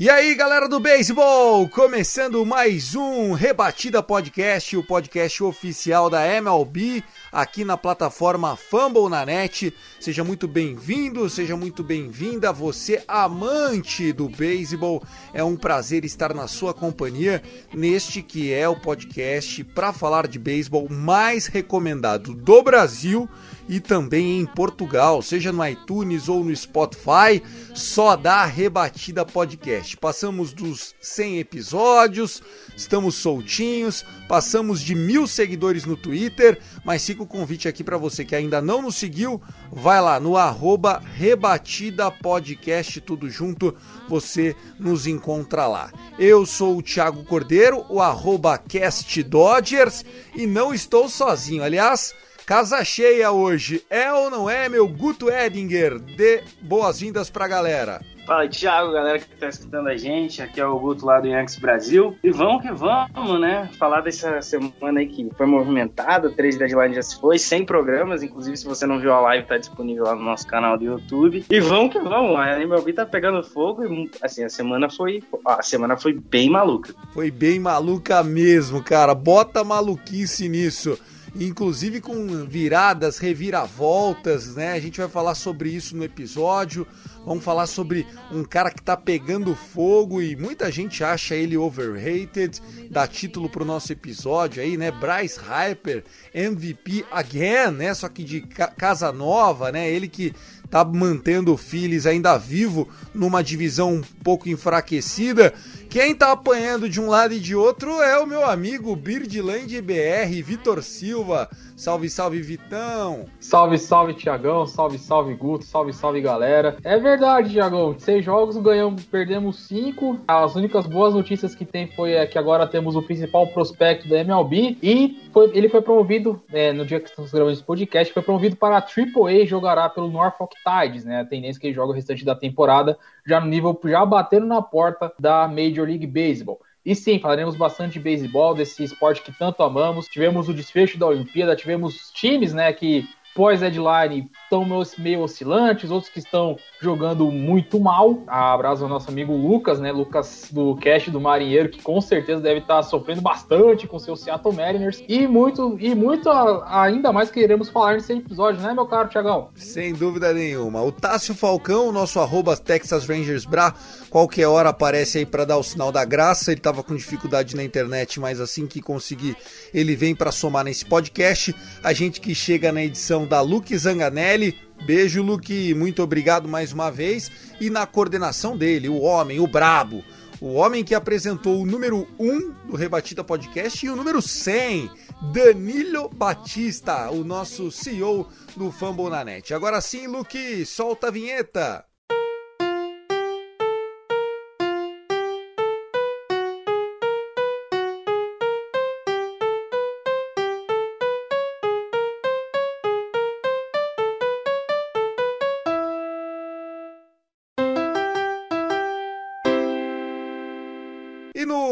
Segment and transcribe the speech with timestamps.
[0.00, 7.04] E aí, galera do beisebol, começando mais um Rebatida Podcast, o podcast oficial da MLB,
[7.30, 9.74] aqui na plataforma Fumble na Net.
[10.00, 15.02] Seja muito bem-vindo, seja muito bem-vinda, você amante do beisebol.
[15.34, 17.42] É um prazer estar na sua companhia
[17.74, 23.28] neste que é o podcast para falar de beisebol mais recomendado do Brasil
[23.70, 27.40] e também em Portugal, seja no iTunes ou no Spotify,
[27.72, 29.96] só dá Rebatida Podcast.
[29.96, 32.42] Passamos dos 100 episódios,
[32.76, 38.24] estamos soltinhos, passamos de mil seguidores no Twitter, mas fica o convite aqui para você
[38.24, 43.76] que ainda não nos seguiu, vai lá no arroba Rebatida Podcast, tudo junto,
[44.08, 45.92] você nos encontra lá.
[46.18, 52.12] Eu sou o Thiago Cordeiro, o arroba Cast Dodgers, e não estou sozinho, aliás...
[52.50, 56.00] Casa cheia hoje, é ou não é, meu Guto Edinger?
[56.00, 58.00] Dê boas-vindas pra galera.
[58.26, 60.42] Fala, Thiago, galera que tá escutando a gente.
[60.42, 62.18] Aqui é o Guto lá do Yankees Brasil.
[62.24, 63.70] E vamos que vamos, né?
[63.78, 68.20] Falar dessa semana aí que foi movimentada, três deadlines já se foi, sem programas.
[68.20, 71.44] Inclusive, se você não viu a live, tá disponível lá no nosso canal do YouTube.
[71.48, 75.22] E vamos que vamos, a MLB tá pegando fogo e, assim, a semana foi.
[75.46, 76.92] A semana foi bem maluca.
[77.14, 79.14] Foi bem maluca mesmo, cara.
[79.14, 80.98] Bota maluquice nisso.
[81.34, 84.72] Inclusive com viradas, reviravoltas, né?
[84.72, 86.86] A gente vai falar sobre isso no episódio.
[87.24, 92.60] Vamos falar sobre um cara que tá pegando fogo e muita gente acha ele overrated.
[92.90, 94.90] Dá título pro nosso episódio aí, né?
[94.90, 96.02] Bryce Harper,
[96.34, 97.94] MVP again, né?
[97.94, 99.90] Só que de ca casa nova, né?
[99.90, 100.34] Ele que
[100.70, 105.52] tá mantendo o Phillies ainda vivo numa divisão um pouco enfraquecida.
[105.90, 110.40] Quem tá apanhando de um lado e de outro é o meu amigo Birdland BR,
[110.40, 111.50] Vitor Silva.
[111.80, 113.24] Salve, salve, Vitão!
[113.40, 114.66] Salve, salve, Tiagão.
[114.66, 115.64] Salve, salve, Guto.
[115.64, 116.76] Salve, salve, galera.
[116.84, 117.96] É verdade, Tiagão.
[117.98, 120.20] Seis jogos, ganhamos, perdemos cinco.
[120.28, 124.18] As únicas boas notícias que tem foi é, que agora temos o principal prospecto da
[124.18, 128.22] MLB e foi, ele foi promovido, é, no dia que estamos gravando esse podcast, foi
[128.22, 131.22] promovido para a AAA jogará pelo Norfolk Tides, né?
[131.22, 134.44] A tendência é que ele joga o restante da temporada já no nível, já batendo
[134.44, 136.60] na porta da Major League Baseball.
[136.84, 140.06] E sim, falaremos bastante de beisebol, desse esporte que tanto amamos.
[140.06, 144.66] Tivemos o desfecho da Olimpíada, tivemos times, né, que pós-deadline estão
[144.98, 148.24] meio oscilantes, outros que estão jogando muito mal.
[148.26, 149.92] Abraço ao nosso amigo Lucas, né?
[149.92, 154.54] Lucas do Cast do Marinheiro, que com certeza deve estar sofrendo bastante com seu Seattle
[154.54, 155.04] Mariners.
[155.08, 156.28] E muito, e muito
[156.66, 159.50] ainda mais queremos falar nesse episódio, né, meu caro Tiagão?
[159.54, 160.82] Sem dúvida nenhuma.
[160.82, 163.72] O Tássio Falcão, nosso arroba Texas Rangers Bra,
[164.08, 166.50] qualquer hora aparece aí para dar o sinal da graça.
[166.50, 169.36] Ele tava com dificuldade na internet, mas assim que conseguir,
[169.72, 171.54] ele vem para somar nesse podcast.
[171.84, 174.39] A gente que chega na edição da Luke Zanganelli.
[174.84, 177.30] Beijo, Luke, muito obrigado mais uma vez.
[177.60, 180.02] E na coordenação dele, o homem, o brabo,
[180.40, 184.90] o homem que apresentou o número 1 do Rebatida Podcast e o número 100,
[185.34, 189.52] Danilo Batista, o nosso CEO do Fumble na Net.
[189.52, 191.89] Agora sim, Luke, solta a vinheta.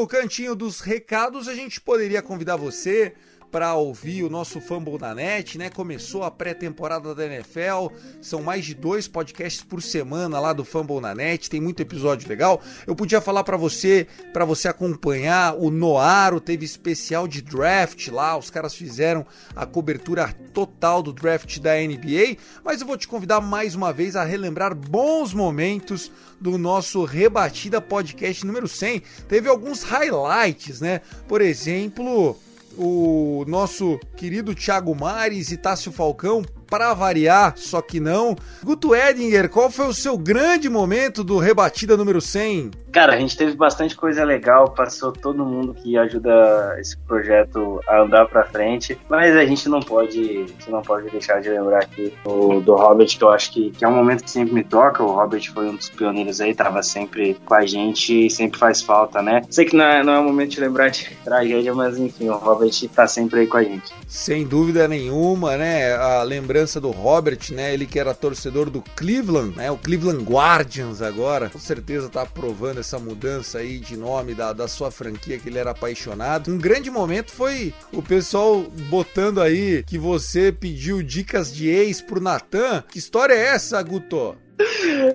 [0.07, 3.15] Cantinho dos recados, a gente poderia convidar você
[3.51, 5.71] para ouvir o nosso Fumble na Net, né?
[5.71, 11.01] Começou a pré-temporada da NFL, são mais de dois podcasts por semana lá do Fumble
[11.01, 12.61] na Net, tem muito episódio legal.
[12.87, 18.37] Eu podia falar para você, para você acompanhar o Noaro, teve especial de draft lá,
[18.37, 19.25] os caras fizeram
[19.57, 24.17] a cobertura total do draft da NBA, mas eu vou te convidar mais uma vez
[24.17, 29.03] a relembrar bons momentos do nosso Rebatida Podcast número 100.
[29.27, 31.01] Teve alguns highlights, né?
[31.27, 32.37] Por exemplo,
[32.79, 38.37] o nosso querido Thiago Mares e Tássio Falcão, para variar, só que não.
[38.63, 42.71] Guto Edinger, qual foi o seu grande momento do Rebatida número 100?
[42.99, 48.01] Cara, a gente teve bastante coisa legal, passou todo mundo que ajuda esse projeto a
[48.01, 52.13] andar pra frente, mas a gente não pode, gente não pode deixar de lembrar aqui
[52.25, 55.01] do, do Robert, que eu acho que, que é um momento que sempre me toca.
[55.01, 58.83] O Robert foi um dos pioneiros aí, tava sempre com a gente e sempre faz
[58.83, 59.43] falta, né?
[59.49, 62.37] Sei que não é, não é o momento de lembrar de tragédia, mas enfim, o
[62.37, 63.95] Robert tá sempre aí com a gente.
[64.09, 65.95] Sem dúvida nenhuma, né?
[65.95, 67.73] A lembrança do Robert, né?
[67.73, 69.71] Ele que era torcedor do Cleveland, né?
[69.71, 74.67] O Cleveland Guardians agora, com certeza tá aprovando essa mudança aí de nome da, da
[74.67, 76.51] sua franquia que ele era apaixonado.
[76.51, 82.21] Um grande momento foi o pessoal botando aí que você pediu dicas de ex pro
[82.21, 82.83] Natan.
[82.91, 84.37] Que história é essa, Guto?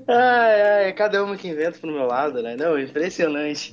[0.07, 2.55] Ai, ai, cada uma que inventa pro meu lado, né?
[2.55, 3.71] Não, impressionante.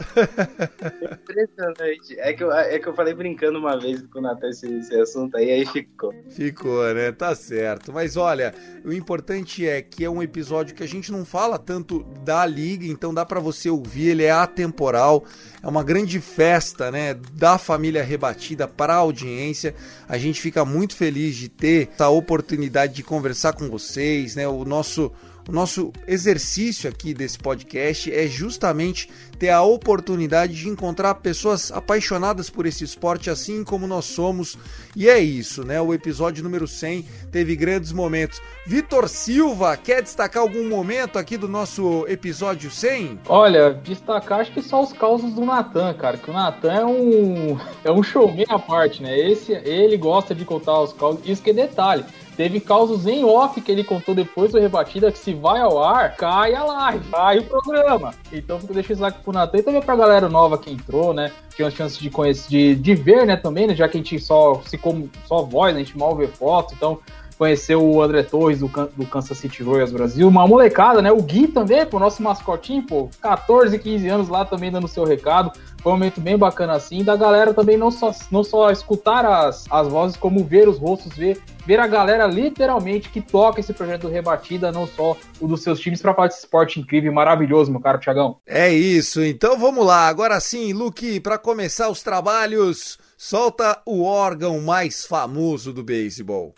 [1.23, 2.19] impressionante.
[2.19, 4.95] É que, eu, é que eu falei brincando uma vez com o Natan esse, esse
[5.01, 6.13] assunto aí, aí ficou.
[6.29, 7.13] Ficou, né?
[7.13, 7.93] Tá certo.
[7.93, 8.53] Mas olha,
[8.85, 12.87] o importante é que é um episódio que a gente não fala tanto da liga,
[12.87, 15.25] então dá para você ouvir, ele é atemporal,
[15.63, 19.75] é uma grande festa, né, da família rebatida para a audiência.
[20.09, 24.49] A gente fica muito feliz de ter essa oportunidade de conversar com vocês, né?
[24.49, 25.13] O nosso
[25.49, 29.09] o nosso exercício aqui desse podcast é justamente
[29.39, 34.59] ter a oportunidade de encontrar pessoas apaixonadas por esse esporte, assim como nós somos.
[34.95, 35.81] E é isso, né?
[35.81, 38.41] O episódio número 100 teve grandes momentos.
[38.67, 43.21] Vitor Silva, quer destacar algum momento aqui do nosso episódio 100?
[43.27, 47.59] Olha, destacar acho que só os causos do Natan, cara, que o Natan é um
[47.83, 49.19] é um showman à parte, né?
[49.19, 51.27] Esse ele gosta de contar os causos.
[51.27, 52.05] Isso que é detalhe.
[52.41, 56.17] Teve causos em off que ele contou depois do Rebatida que se vai ao ar,
[56.17, 58.15] cai a live, cai o programa.
[58.33, 61.31] Então eu deixo isso lá pro Natan e também pra galera nova que entrou, né?
[61.55, 63.77] Tinha uma chance de conhecer, de, de ver, né, também, né?
[63.77, 66.73] Já que a gente só se como só voz, né, a gente mal vê foto,
[66.73, 66.99] então
[67.41, 71.11] conheceu o André Torres do, do Kansas City Royals Brasil, uma molecada, né?
[71.11, 75.51] O Gui também, pô, nosso mascotinho, pô, 14, 15 anos lá também dando seu recado.
[75.83, 79.65] Foi um momento bem bacana assim, da galera também não só, não só escutar as,
[79.71, 84.03] as vozes, como ver os rostos, ver, ver a galera literalmente que toca esse projeto
[84.03, 87.73] do Rebatida, não só o dos seus times, para falar desse esporte incrível e maravilhoso,
[87.73, 88.37] meu caro Tiagão.
[88.47, 90.09] É isso, então vamos lá.
[90.09, 96.55] Agora sim, Luke, para começar os trabalhos, solta o órgão mais famoso do beisebol.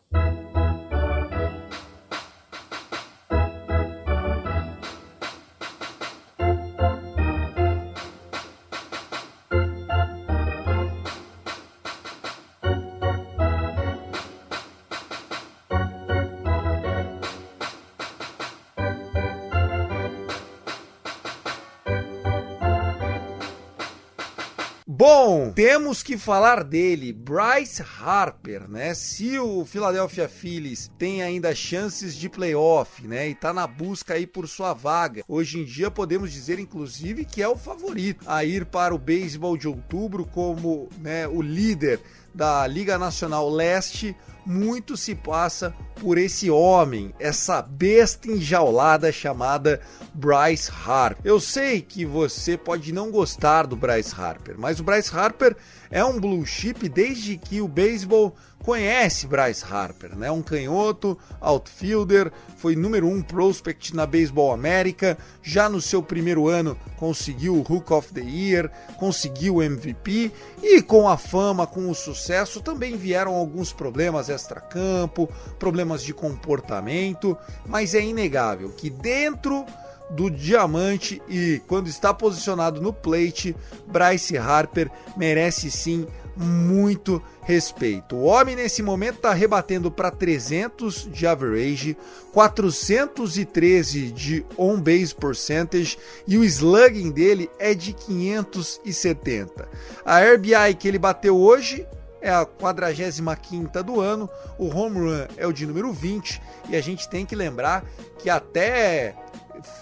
[25.55, 28.95] Temos que falar dele, Bryce Harper, né?
[28.95, 33.29] Se o Philadelphia Phillies tem ainda chances de playoff, né?
[33.29, 35.23] E tá na busca aí por sua vaga.
[35.29, 39.57] Hoje em dia podemos dizer, inclusive, que é o favorito a ir para o beisebol
[39.57, 42.01] de outubro como né, o líder
[42.35, 49.81] da Liga Nacional Leste muito se passa por esse homem, essa besta enjaulada chamada
[50.13, 51.19] Bryce Harper.
[51.25, 55.57] Eu sei que você pode não gostar do Bryce Harper, mas o Bryce Harper
[55.91, 60.31] é um blue chip desde que o beisebol conhece Bryce Harper, né?
[60.31, 66.77] Um canhoto, outfielder, foi número um prospect na Baseball América, já no seu primeiro ano
[66.97, 70.31] conseguiu o Hook of the Year, conseguiu o MVP
[70.63, 77.37] e com a fama, com o sucesso, também vieram alguns problemas extra-campo, problemas de comportamento,
[77.67, 79.67] mas é inegável que dentro
[80.13, 88.17] do diamante e quando está posicionado no plate, Bryce Harper merece sim muito respeito.
[88.17, 91.97] O homem nesse momento está rebatendo para 300 de average,
[92.33, 99.69] 413 de on base percentage e o slugging dele é de 570.
[100.05, 101.87] A RBI que ele bateu hoje
[102.21, 106.41] é a 45 do ano, o home run é o de número 20
[106.71, 107.85] e a gente tem que lembrar
[108.21, 109.17] que até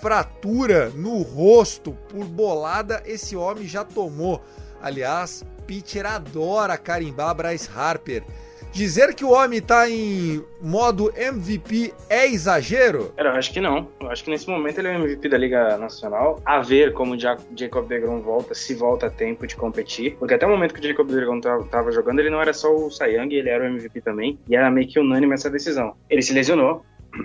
[0.01, 4.43] fratura no rosto por bolada esse homem já tomou.
[4.83, 8.25] Aliás, pitcher adora carimbar Bryce Harper.
[8.73, 13.13] Dizer que o homem está em modo MVP é exagero?
[13.17, 13.89] Eu acho que não.
[14.01, 16.41] Eu acho que nesse momento ele é o MVP da Liga Nacional.
[16.45, 20.15] A ver como o Jacob DeGrom volta, se volta a tempo de competir.
[20.17, 22.89] Porque até o momento que o Jacob DeGrom estava jogando, ele não era só o
[22.89, 24.39] Young, ele era o MVP também.
[24.49, 25.97] E era meio que unânime essa decisão.
[26.09, 26.85] Ele se lesionou,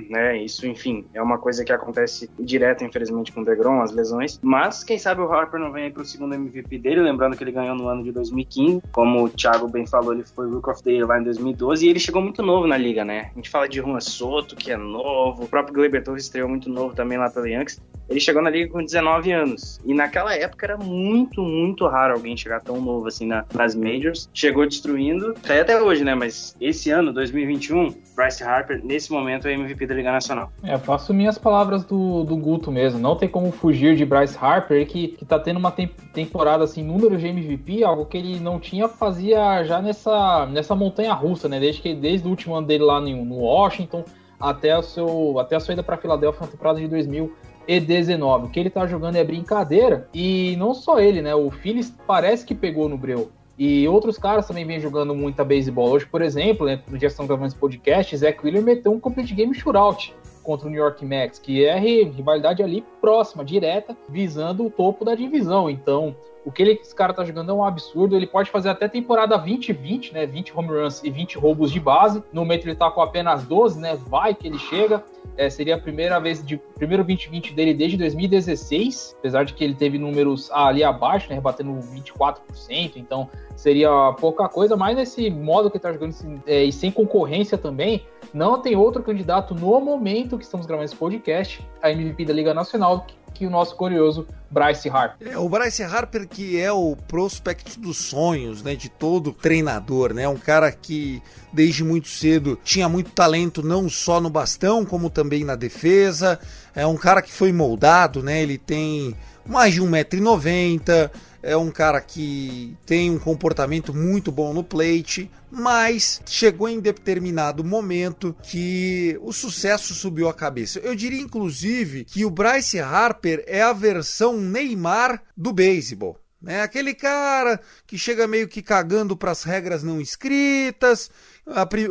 [0.10, 0.38] né?
[0.38, 4.39] Isso, enfim, é uma coisa que acontece direto, infelizmente, com o DeGrom, as lesões.
[4.42, 7.51] Mas quem sabe o Harper não vem aí pro segundo MVP dele, lembrando que ele
[7.51, 8.82] ganhou no ano de 2015.
[8.92, 11.89] Como o Thiago bem falou, ele foi Rook of the Year lá em 2012 e
[11.89, 13.32] ele chegou muito novo na liga, né?
[13.32, 16.70] A gente fala de Juan Soto, que é novo, o próprio Gleyber Torres estreou muito
[16.70, 17.82] novo também lá pelo Yankees.
[18.08, 19.82] Ele chegou na liga com 19 anos.
[19.84, 24.30] E naquela época era muito, muito raro alguém chegar tão novo assim na, nas Majors.
[24.34, 26.13] Chegou destruindo, tá até hoje, né?
[26.13, 30.51] Mas esse ano, 2021, Bryce Harper, nesse momento, é MVP da Liga Nacional.
[30.63, 33.00] É, faço minhas palavras do, do Guto mesmo.
[33.00, 36.84] Não tem como fugir de Bryce Harper, que, que tá tendo uma tem, temporada, assim,
[36.84, 41.60] número de MVP, algo que ele não tinha, fazia já nessa, nessa montanha russa, né?
[41.60, 44.03] Desde, que, desde o último ano dele lá no, no Washington
[44.39, 48.48] até, o seu, até a sua ida para Filadélfia na temporada de 2019.
[48.48, 50.08] O que ele tá jogando é brincadeira.
[50.13, 51.34] E não só ele, né?
[51.34, 53.32] O Phillies parece que pegou no Breu.
[53.58, 55.90] E outros caras também vêm jogando muita beisebol.
[55.90, 59.34] Hoje, por exemplo, né, no dia estamos gravando esse podcast, Zach Wheeler meteu um complete
[59.34, 64.70] game shootout contra o New York Mets, que é rivalidade ali próxima, direta, visando o
[64.70, 65.70] topo da divisão.
[65.70, 68.16] Então, o que ele, esse cara tá jogando é um absurdo.
[68.16, 70.28] Ele pode fazer até temporada 20-20, né?
[70.28, 72.24] 20 home runs e 20 roubos de base.
[72.32, 73.98] No momento ele tá com apenas 12, né?
[74.08, 75.04] Vai que ele chega.
[75.36, 79.74] É, seria a primeira vez de primeiro 2020 dele desde 2016, apesar de que ele
[79.74, 81.36] teve números ali abaixo, né?
[81.36, 86.72] Rebatendo 24%, então seria pouca coisa, mas nesse modo que ele tá jogando é, e
[86.72, 91.92] sem concorrência também, não tem outro candidato no momento que estamos gravando esse podcast, a
[91.92, 95.27] MVP da Liga Nacional, que o nosso curioso Bryce Harper.
[95.27, 100.27] É, o Bryce Harper que é o prospect dos sonhos, né, de todo treinador, né?
[100.27, 105.44] Um cara que desde muito cedo tinha muito talento não só no bastão, como também
[105.44, 106.39] na defesa.
[106.74, 108.42] É um cara que foi moldado, né?
[108.42, 109.15] Ele tem
[109.46, 111.12] mais de 1,90m,
[111.46, 117.64] é um cara que tem um comportamento muito bom no plate, mas chegou em determinado
[117.64, 120.80] momento que o sucesso subiu a cabeça.
[120.80, 126.18] Eu diria inclusive que o Bryce Harper é a versão Neymar do beisebol.
[126.46, 131.10] É aquele cara que chega meio que cagando para as regras não escritas,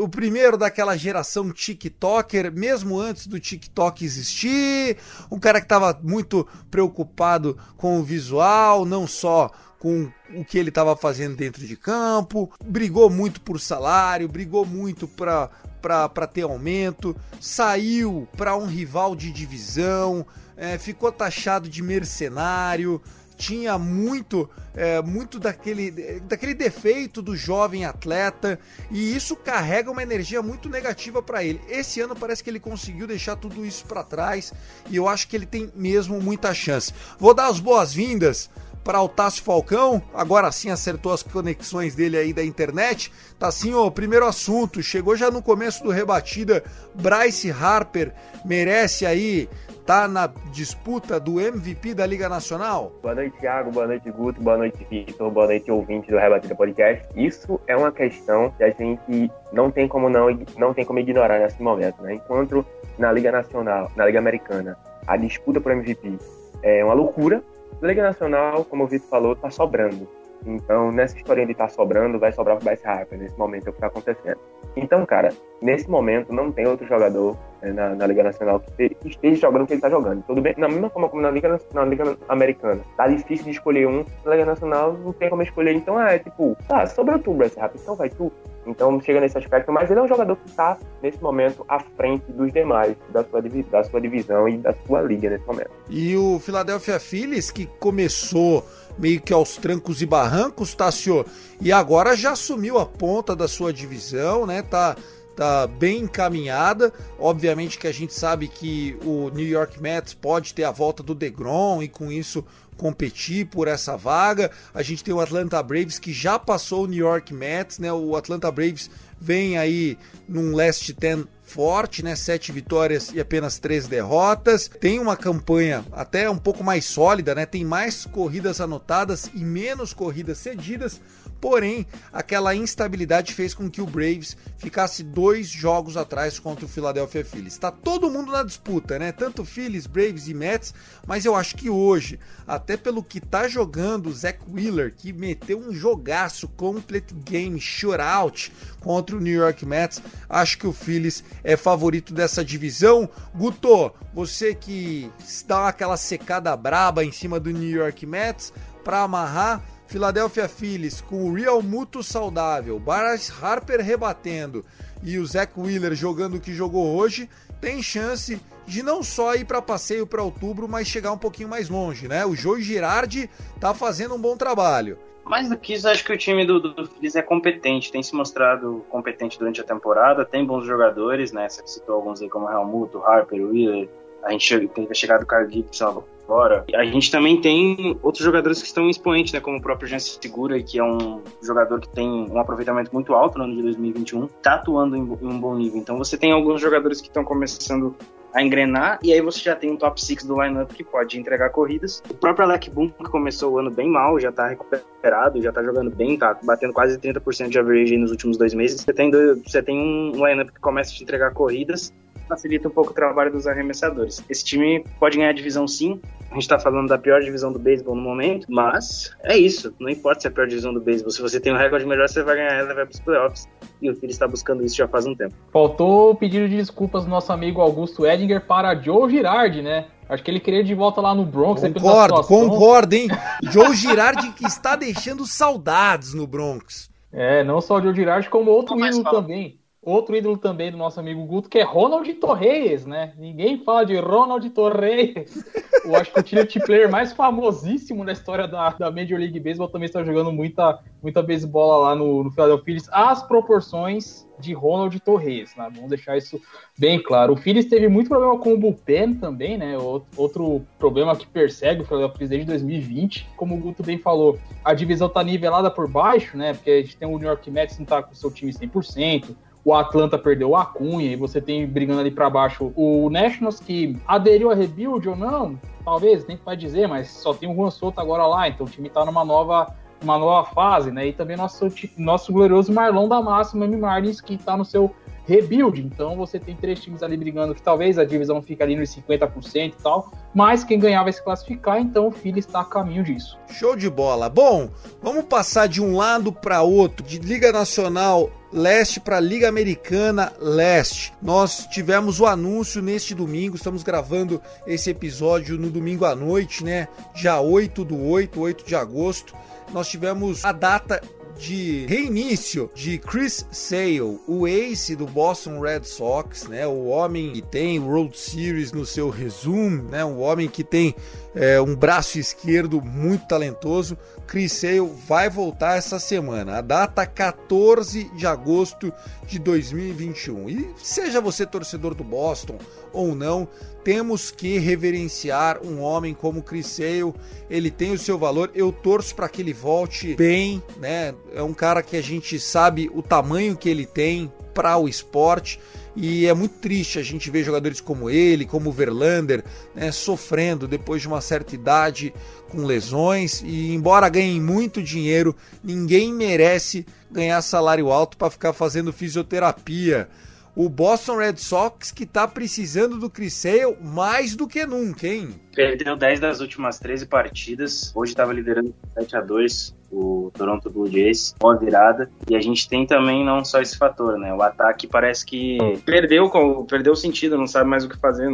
[0.01, 4.97] o primeiro daquela geração TikToker, mesmo antes do TikTok existir,
[5.31, 10.71] um cara que estava muito preocupado com o visual, não só com o que ele
[10.71, 18.27] estava fazendo dentro de campo, brigou muito por salário, brigou muito para ter aumento, saiu
[18.37, 23.03] para um rival de divisão, é, ficou taxado de mercenário,
[23.37, 28.59] tinha muito é, muito daquele, daquele defeito do jovem atleta
[28.91, 31.61] e isso carrega uma energia muito negativa para ele.
[31.69, 34.53] Esse ano parece que ele conseguiu deixar tudo isso para trás
[34.91, 36.93] e eu acho que ele tem mesmo muita chance.
[37.19, 38.51] Vou dar as boas-vindas
[38.83, 43.11] para o Tássio Falcão, agora sim acertou as conexões dele aí da internet.
[43.39, 46.63] Tá assim, o primeiro assunto, chegou já no começo do rebatida,
[46.95, 48.13] Bryce Harper
[48.45, 49.49] merece aí
[49.87, 52.93] tá na disputa do MVP da Liga Nacional?
[53.03, 53.71] Boa noite, Thiago.
[53.71, 54.41] Boa noite, Guto.
[54.41, 55.31] Boa noite, Vitor.
[55.31, 57.07] Boa noite, ouvinte do Rebatida Podcast.
[57.15, 60.27] Isso é uma questão que a gente não tem como não,
[60.57, 62.15] não tem como ignorar nesse momento, né?
[62.15, 62.65] Enquanto
[62.99, 64.77] na Liga Nacional, na Liga Americana,
[65.07, 66.19] a disputa por MVP
[66.63, 67.43] é uma loucura,
[67.81, 70.09] na Liga Nacional, como o Vitor falou, tá sobrando.
[70.47, 73.19] Então, nessa história de tá sobrando, vai sobrar o Bryce Harper.
[73.19, 74.39] Nesse momento é o que está acontecendo.
[74.77, 75.33] Então, cara,
[75.63, 79.67] nesse momento não tem outro jogador né, na, na, Liga Nacional que, esteja jogando o
[79.67, 80.23] que ele está jogando.
[80.27, 82.83] Tudo bem, na mesma forma como na Liga, na Liga Americana.
[82.97, 84.05] Tá difícil de escolher um.
[84.25, 85.75] Na Liga Nacional não tem como escolher.
[85.75, 87.81] Então, é tipo, tá, sobrou tu, Bryce Harper.
[87.81, 88.33] Então vai tu.
[88.67, 92.25] Então chega nesse aspecto, mas ele é um jogador que está, nesse momento, à frente
[92.33, 95.71] dos demais, da sua, da sua divisão e da sua liga nesse momento.
[95.89, 98.65] E o Philadelphia Phillies, que começou
[98.99, 101.25] meio que aos trancos e barrancos, Tassio,
[101.61, 104.63] e agora já assumiu a ponta da sua divisão, né?
[104.63, 104.97] Tá,
[105.37, 106.93] tá bem encaminhada.
[107.19, 111.15] Obviamente que a gente sabe que o New York Mets pode ter a volta do
[111.15, 112.45] DeGrom e com isso
[112.77, 114.51] competir por essa vaga.
[114.73, 117.93] A gente tem o Atlanta Braves que já passou o New York Mets, né?
[117.93, 119.97] O Atlanta Braves vem aí
[120.29, 122.17] num last 10 forte, né?
[122.17, 124.69] Sete vitórias e apenas três derrotas.
[124.81, 127.47] Tem uma campanha até um pouco mais sólida, né?
[127.47, 131.01] Tem mais corridas anotadas e menos corridas cedidas.
[131.45, 137.23] Porém, aquela instabilidade fez com que o Braves ficasse dois jogos atrás contra o Philadelphia
[137.23, 137.53] Phillies.
[137.53, 139.13] Está todo mundo na disputa, né?
[139.13, 140.73] Tanto Phillies, Braves e Mets,
[141.07, 145.59] mas eu acho que hoje, até pelo que tá jogando o Zach Wheeler, que meteu
[145.59, 151.59] um jogaço complete game shootout contra o New York Mets, acho que o Phillies é
[151.59, 153.07] favorito dessa divisão.
[153.35, 155.13] Guto, você que
[155.47, 158.51] dá aquela secada braba em cima do New York Mets
[158.83, 164.65] para amarrar Philadelphia Phillies com o Real Muto saudável, Bryce Harper rebatendo
[165.03, 167.29] e o Zach Wheeler jogando o que jogou hoje,
[167.61, 171.69] tem chance de não só ir para passeio para outubro, mas chegar um pouquinho mais
[171.69, 172.25] longe, né?
[172.25, 173.29] O Joe Girardi
[173.61, 174.99] tá fazendo um bom trabalho.
[175.25, 178.15] Mais do que isso, acho que o time do, do Phillies é competente, tem se
[178.15, 181.49] mostrado competente durante a temporada, tem bons jogadores, né?
[181.49, 183.89] Você citou alguns aí como Helmuto, Harper, Wheeler,
[184.25, 186.65] a gente tem chegado o Carl Gibson agora.
[186.75, 189.41] A gente também tem outros jogadores que estão expoentes, né?
[189.41, 193.39] Como o próprio Jean Segura, que é um jogador que tem um aproveitamento muito alto
[193.39, 195.79] no ano de 2021, tá atuando em, em um bom nível.
[195.79, 197.95] Então você tem alguns jogadores que estão começando
[198.35, 201.51] a engrenar, e aí você já tem um top 6 do lineup que pode entregar
[201.51, 202.03] corridas.
[202.11, 205.63] O próprio Alec Boom, que começou o ano bem mal, já tá recuperado, já tá
[205.63, 208.81] jogando bem, tá batendo quase 30% de average nos últimos dois meses.
[208.81, 211.95] Você tem, dois, você tem um lineup que começa a te entregar corridas,
[212.29, 214.23] facilita um pouco o trabalho dos arremessadores.
[214.29, 216.01] Esse time pode ganhar a divisão sim.
[216.31, 219.75] A gente tá falando da pior divisão do beisebol no momento, mas é isso.
[219.79, 221.11] Não importa se é a pior divisão do beisebol.
[221.11, 223.49] Se você tem um recorde melhor, você vai ganhar ela e vai pros playoffs.
[223.81, 225.35] E o Phillies está buscando isso já faz um tempo.
[225.53, 229.87] Faltou o pedido de desculpas do nosso amigo Augusto Edinger para Joe Girardi, né?
[230.09, 231.63] Acho que ele queria de volta lá no Bronx.
[231.63, 233.09] Concordo, concordo, hein?
[233.51, 236.91] Joe Girardi que está deixando saudades no Bronx.
[237.13, 239.59] É, não só o Joe Girardi, como outro ídolo também.
[239.85, 243.13] Outro ídolo também do nosso amigo Guto, que é Ronald Torres, né?
[243.19, 245.45] Ninguém fala de Ronald Torres.
[245.85, 249.69] Eu acho que o time player mais famosíssimo da história da, da Major League Baseball
[249.69, 252.89] também está jogando muita, muita beisebol lá no, no Philadelphia Phillies.
[252.91, 255.69] As proporções de Ronald Torres, né?
[255.75, 256.41] Vamos deixar isso
[256.79, 257.35] bem claro.
[257.35, 259.77] O Phillies teve muito problema com o bullpen também, né?
[260.17, 263.29] Outro problema que persegue o Philadelphia Phillies desde 2020.
[263.37, 266.55] Como o Guto bem falou, a divisão tá nivelada por baixo, né?
[266.55, 269.73] Porque a gente tem o New York Mets não tá com seu time 100%, o
[269.73, 274.51] Atlanta perdeu a Cunha e você tem brigando ali para baixo o Nationals que aderiu
[274.51, 278.27] a rebuild ou não, talvez, nem vai dizer, mas só tem o Juan Soto agora
[278.27, 281.07] lá, então o time tá numa nova uma nova fase, né?
[281.07, 281.67] E também nosso
[281.97, 284.95] nosso glorioso Marlon da Massa, o Marlins que tá no seu
[285.27, 285.81] rebuild.
[285.81, 289.55] Então você tem três times ali brigando que talvez a divisão fique ali nos 50%
[289.55, 293.39] e tal, mas quem ganhar vai se classificar, então o Phillies está a caminho disso.
[293.49, 294.29] Show de bola.
[294.29, 294.69] Bom,
[295.03, 301.13] vamos passar de um lado para outro, de Liga Nacional leste para Liga Americana Leste.
[301.21, 306.87] Nós tivemos o anúncio neste domingo, estamos gravando esse episódio no domingo à noite, né?
[307.17, 309.35] Dia 8 do 8, 8 de agosto.
[309.73, 311.03] Nós tivemos a data
[311.37, 316.65] de reinício de Chris Sale, o ace do Boston Red Sox, né?
[316.65, 320.05] O homem que tem World Series no seu resumo, né?
[320.05, 320.95] O homem que tem
[321.35, 323.99] é, um braço esquerdo muito talentoso.
[324.27, 328.93] Chris Sale vai voltar essa semana, a data 14 de agosto
[329.27, 330.49] de 2021.
[330.49, 332.59] E seja você torcedor do Boston
[332.93, 333.49] ou não,
[333.83, 337.13] temos que reverenciar um homem como Chris Sale.
[337.51, 338.51] Ele tem o seu valor.
[338.55, 341.15] Eu torço para que ele volte bem, né?
[341.35, 345.61] É um cara que a gente sabe o tamanho que ele tem para o esporte.
[345.97, 350.67] E é muito triste a gente ver jogadores como ele, como o Verlander, né, sofrendo
[350.67, 352.13] depois de uma certa idade
[352.49, 353.43] com lesões.
[353.43, 360.09] E embora ganhem muito dinheiro, ninguém merece ganhar salário alto para ficar fazendo fisioterapia
[360.57, 365.35] o Boston Red Sox que tá precisando do Chris Sale mais do que nunca, hein?
[365.55, 367.93] Perdeu 10 das últimas 13 partidas.
[367.95, 372.11] Hoje estava liderando 7 a 2 o Toronto Blue Jays, uma virada.
[372.29, 374.35] E a gente tem também não só esse fator, né?
[374.35, 376.31] O ataque parece que perdeu,
[376.69, 378.29] perdeu o sentido, não sabe mais o que fazer.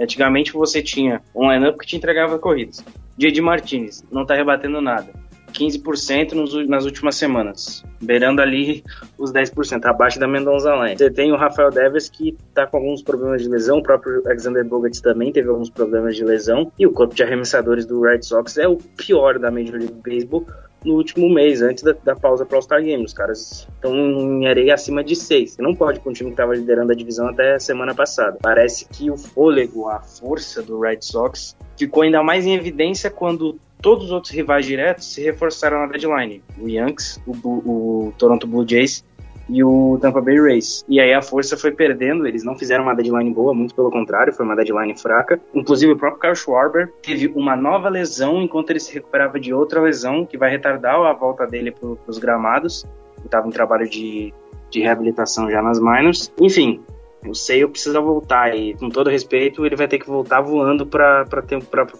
[0.00, 2.84] Antigamente você tinha um lineup que te entregava corridas.
[3.16, 3.40] J.D.
[3.40, 5.08] Martinez não tá rebatendo nada.
[5.52, 8.84] 15% nos, nas últimas semanas, beirando ali
[9.16, 10.96] os 10%, abaixo da Mendonça Line.
[10.96, 14.64] Você tem o Rafael Devers que tá com alguns problemas de lesão, o próprio Alexander
[14.64, 18.56] Bogarts também teve alguns problemas de lesão, e o corpo de arremessadores do Red Sox
[18.58, 20.46] é o pior da Major League Baseball
[20.84, 23.04] no último mês, antes da, da pausa para o All-Star Game.
[23.04, 25.52] Os caras estão em areia acima de 6.
[25.52, 28.38] Você não pode com um time que estava liderando a divisão até a semana passada.
[28.40, 33.58] Parece que o fôlego, a força do Red Sox ficou ainda mais em evidência quando
[33.80, 36.42] todos os outros rivais diretos se reforçaram na deadline.
[36.60, 39.04] O Yankees, o, o, Toronto Blue Jays
[39.48, 40.84] e o Tampa Bay Rays.
[40.88, 44.32] E aí a força foi perdendo, eles não fizeram uma deadline boa, muito pelo contrário,
[44.32, 45.40] foi uma deadline fraca.
[45.54, 49.80] Inclusive o próprio Kyle Schwarber teve uma nova lesão enquanto ele se recuperava de outra
[49.80, 52.84] lesão que vai retardar a volta dele para os gramados.
[53.24, 54.32] Estava em trabalho de,
[54.70, 56.32] de reabilitação já nas minors.
[56.40, 56.80] Enfim,
[57.26, 61.26] o Sale precisa voltar e, com todo respeito, ele vai ter que voltar voando para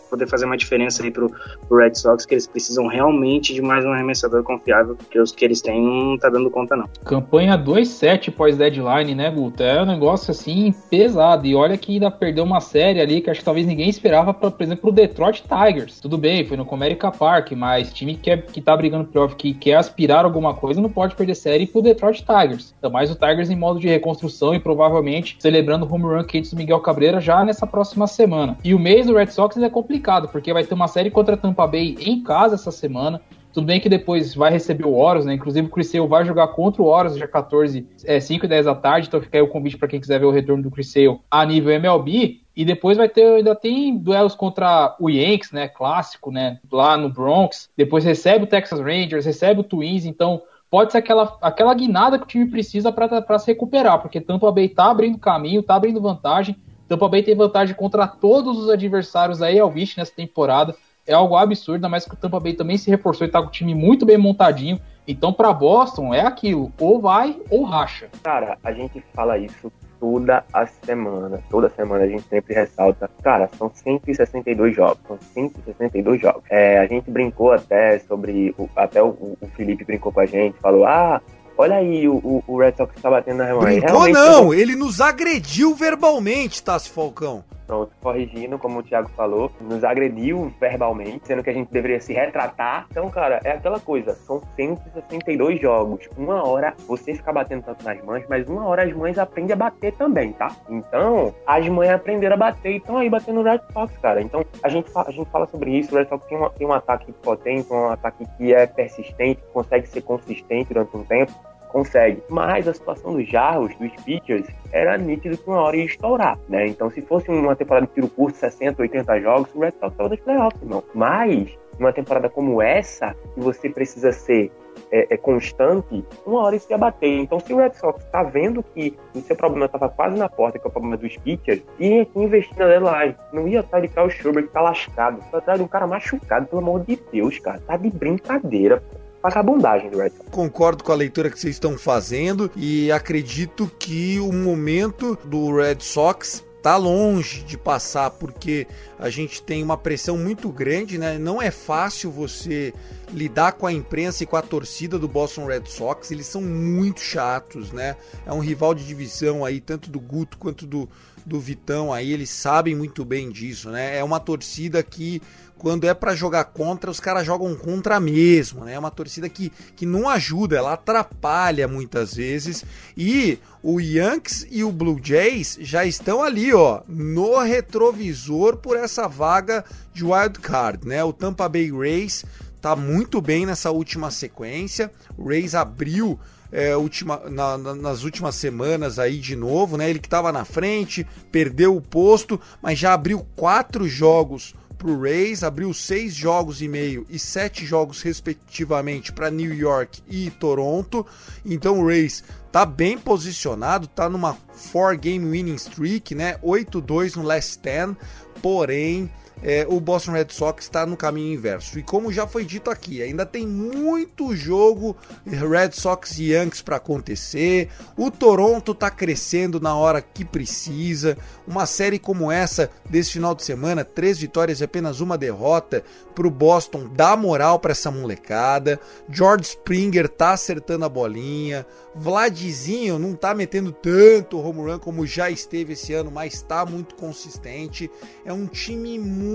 [0.08, 1.30] poder fazer uma diferença aí pro,
[1.68, 5.44] pro Red Sox, que eles precisam realmente de mais um arremessador confiável, porque os que
[5.44, 6.88] eles têm não tá dando conta, não.
[7.04, 9.62] Campanha 2-7 pós-deadline, né, Guto?
[9.62, 11.46] É um negócio assim pesado.
[11.46, 14.50] E olha que ainda perdeu uma série ali que acho que talvez ninguém esperava, pra,
[14.50, 16.00] por exemplo, o Detroit Tigers.
[16.00, 19.52] Tudo bem, foi no Comerica Park, mas time que, é, que tá brigando playoff, que
[19.52, 22.74] quer aspirar alguma coisa, não pode perder série pro Detroit Tigers.
[22.78, 25.07] Então, mais o Tigers em modo de reconstrução e provavelmente
[25.38, 28.58] celebrando o home run quente do Miguel Cabreira já nessa próxima semana.
[28.62, 31.66] E o mês do Red Sox é complicado, porque vai ter uma série contra Tampa
[31.66, 33.20] Bay em casa essa semana.
[33.52, 35.34] Tudo bem que depois vai receber o Horus, né?
[35.34, 38.74] Inclusive o Sale vai jogar contra o Horus dia 14, é, 5 e 10 da
[38.74, 41.44] tarde, então fica aí o convite para quem quiser ver o retorno do Sale a
[41.44, 42.40] nível MLB.
[42.54, 45.68] E depois vai ter, ainda tem duelos contra o Yankees, né?
[45.68, 46.58] Clássico, né?
[46.70, 47.68] Lá no Bronx.
[47.76, 52.24] Depois recebe o Texas Rangers, recebe o Twins, então pode ser aquela, aquela guinada que
[52.24, 56.56] o time precisa para se recuperar, porque Tampa Bay tá abrindo caminho, tá abrindo vantagem.
[56.86, 60.74] Tampa Bay tem vantagem contra todos os adversários aí ao Wish nessa temporada.
[61.06, 63.50] É algo absurdo, mas que o Tampa Bay também se reforçou e tá com o
[63.50, 64.80] time muito bem montadinho.
[65.06, 68.08] Então, para Boston, é aquilo: ou vai ou racha.
[68.22, 71.40] Cara, a gente fala isso toda a semana.
[71.50, 73.10] Toda semana a gente sempre ressalta.
[73.22, 74.98] Cara, são 162 jogos.
[75.06, 76.42] São 162 jogos.
[76.50, 78.54] É, a gente brincou até sobre.
[78.58, 81.20] O, até o, o, Felipe brincou com a gente, falou: ah.
[81.60, 83.80] Olha aí o, o Red Sox tá batendo na remanha.
[83.80, 89.84] Brincou não, ele nos agrediu verbalmente, Tassi Falcão pronto, corrigindo, como o Thiago falou, nos
[89.84, 92.86] agrediu verbalmente, sendo que a gente deveria se retratar.
[92.90, 96.08] Então, cara, é aquela coisa, são 162 jogos.
[96.16, 99.56] Uma hora você fica batendo tanto nas mães, mas uma hora as mães aprendem a
[99.56, 100.50] bater também, tá?
[100.68, 104.22] Então, as mães aprenderam a bater e estão aí batendo no Red Sox, cara.
[104.22, 106.72] Então, a gente, a gente fala sobre isso, o Red Sox tem, uma, tem um
[106.72, 111.32] ataque potente, um ataque que é persistente, consegue ser consistente durante um tempo
[111.68, 112.22] consegue.
[112.28, 116.66] Mas a situação dos jarros, dos pitchers, era nítido que uma hora ia estourar, né?
[116.66, 120.08] Então, se fosse uma temporada de tiro curto, 60, 80 jogos, o Red Sox estava
[120.08, 120.82] nos playoffs, irmão.
[120.94, 124.50] Mas, numa temporada como essa, que você precisa ser
[124.90, 127.18] é, é, constante, uma hora isso ia bater.
[127.18, 130.58] Então, se o Red Sox está vendo que o seu problema estava quase na porta,
[130.58, 133.16] que é o problema dos pitchers, ia investir na deadline.
[133.32, 135.22] Não ia atrás de Kyle Schubert que tá lascado.
[135.30, 137.60] Tá atrás de um cara machucado, pelo amor de Deus, cara.
[137.60, 140.28] Tá de brincadeira, pô vagabundagem do Red Sox.
[140.30, 145.80] Concordo com a leitura que vocês estão fazendo e acredito que o momento do Red
[145.80, 148.66] Sox tá longe de passar porque
[148.98, 151.16] a gente tem uma pressão muito grande, né?
[151.16, 152.74] Não é fácil você
[153.12, 157.00] lidar com a imprensa e com a torcida do Boston Red Sox, eles são muito
[157.00, 157.96] chatos, né?
[158.26, 160.88] É um rival de divisão aí, tanto do Guto quanto do,
[161.24, 163.96] do Vitão aí, eles sabem muito bem disso, né?
[163.96, 165.22] É uma torcida que
[165.58, 168.74] quando é para jogar contra, os caras jogam contra mesmo, né?
[168.74, 172.64] É uma torcida que, que não ajuda, ela atrapalha muitas vezes.
[172.96, 179.08] E o Yankees e o Blue Jays já estão ali, ó, no retrovisor por essa
[179.08, 181.02] vaga de wild card, né?
[181.02, 182.24] O Tampa Bay Rays
[182.60, 184.92] tá muito bem nessa última sequência.
[185.16, 186.18] O Rays abriu
[186.52, 189.90] é, última, na, na, nas últimas semanas aí de novo, né?
[189.90, 195.02] Ele que estava na frente, perdeu o posto, mas já abriu quatro jogos para o
[195.02, 201.04] Rays, abriu seis jogos e meio e sete jogos respectivamente para New York e Toronto.
[201.44, 206.38] Então o Rays tá bem posicionado, tá numa four game winning streak, né?
[206.38, 207.96] 8-2 no last 10,
[208.40, 209.10] porém
[209.42, 211.78] é, o Boston Red Sox está no caminho inverso.
[211.78, 216.76] E como já foi dito aqui, ainda tem muito jogo Red Sox e Yankees para
[216.76, 217.68] acontecer.
[217.96, 221.16] O Toronto está crescendo na hora que precisa.
[221.46, 226.26] Uma série como essa desse final de semana, três vitórias e apenas uma derrota para
[226.26, 228.80] o Boston, dá moral para essa molecada.
[229.08, 231.64] George Springer tá acertando a bolinha.
[231.94, 236.94] Vladzinho não tá metendo tanto home run como já esteve esse ano, mas está muito
[236.94, 237.90] consistente.
[238.24, 239.27] É um time muito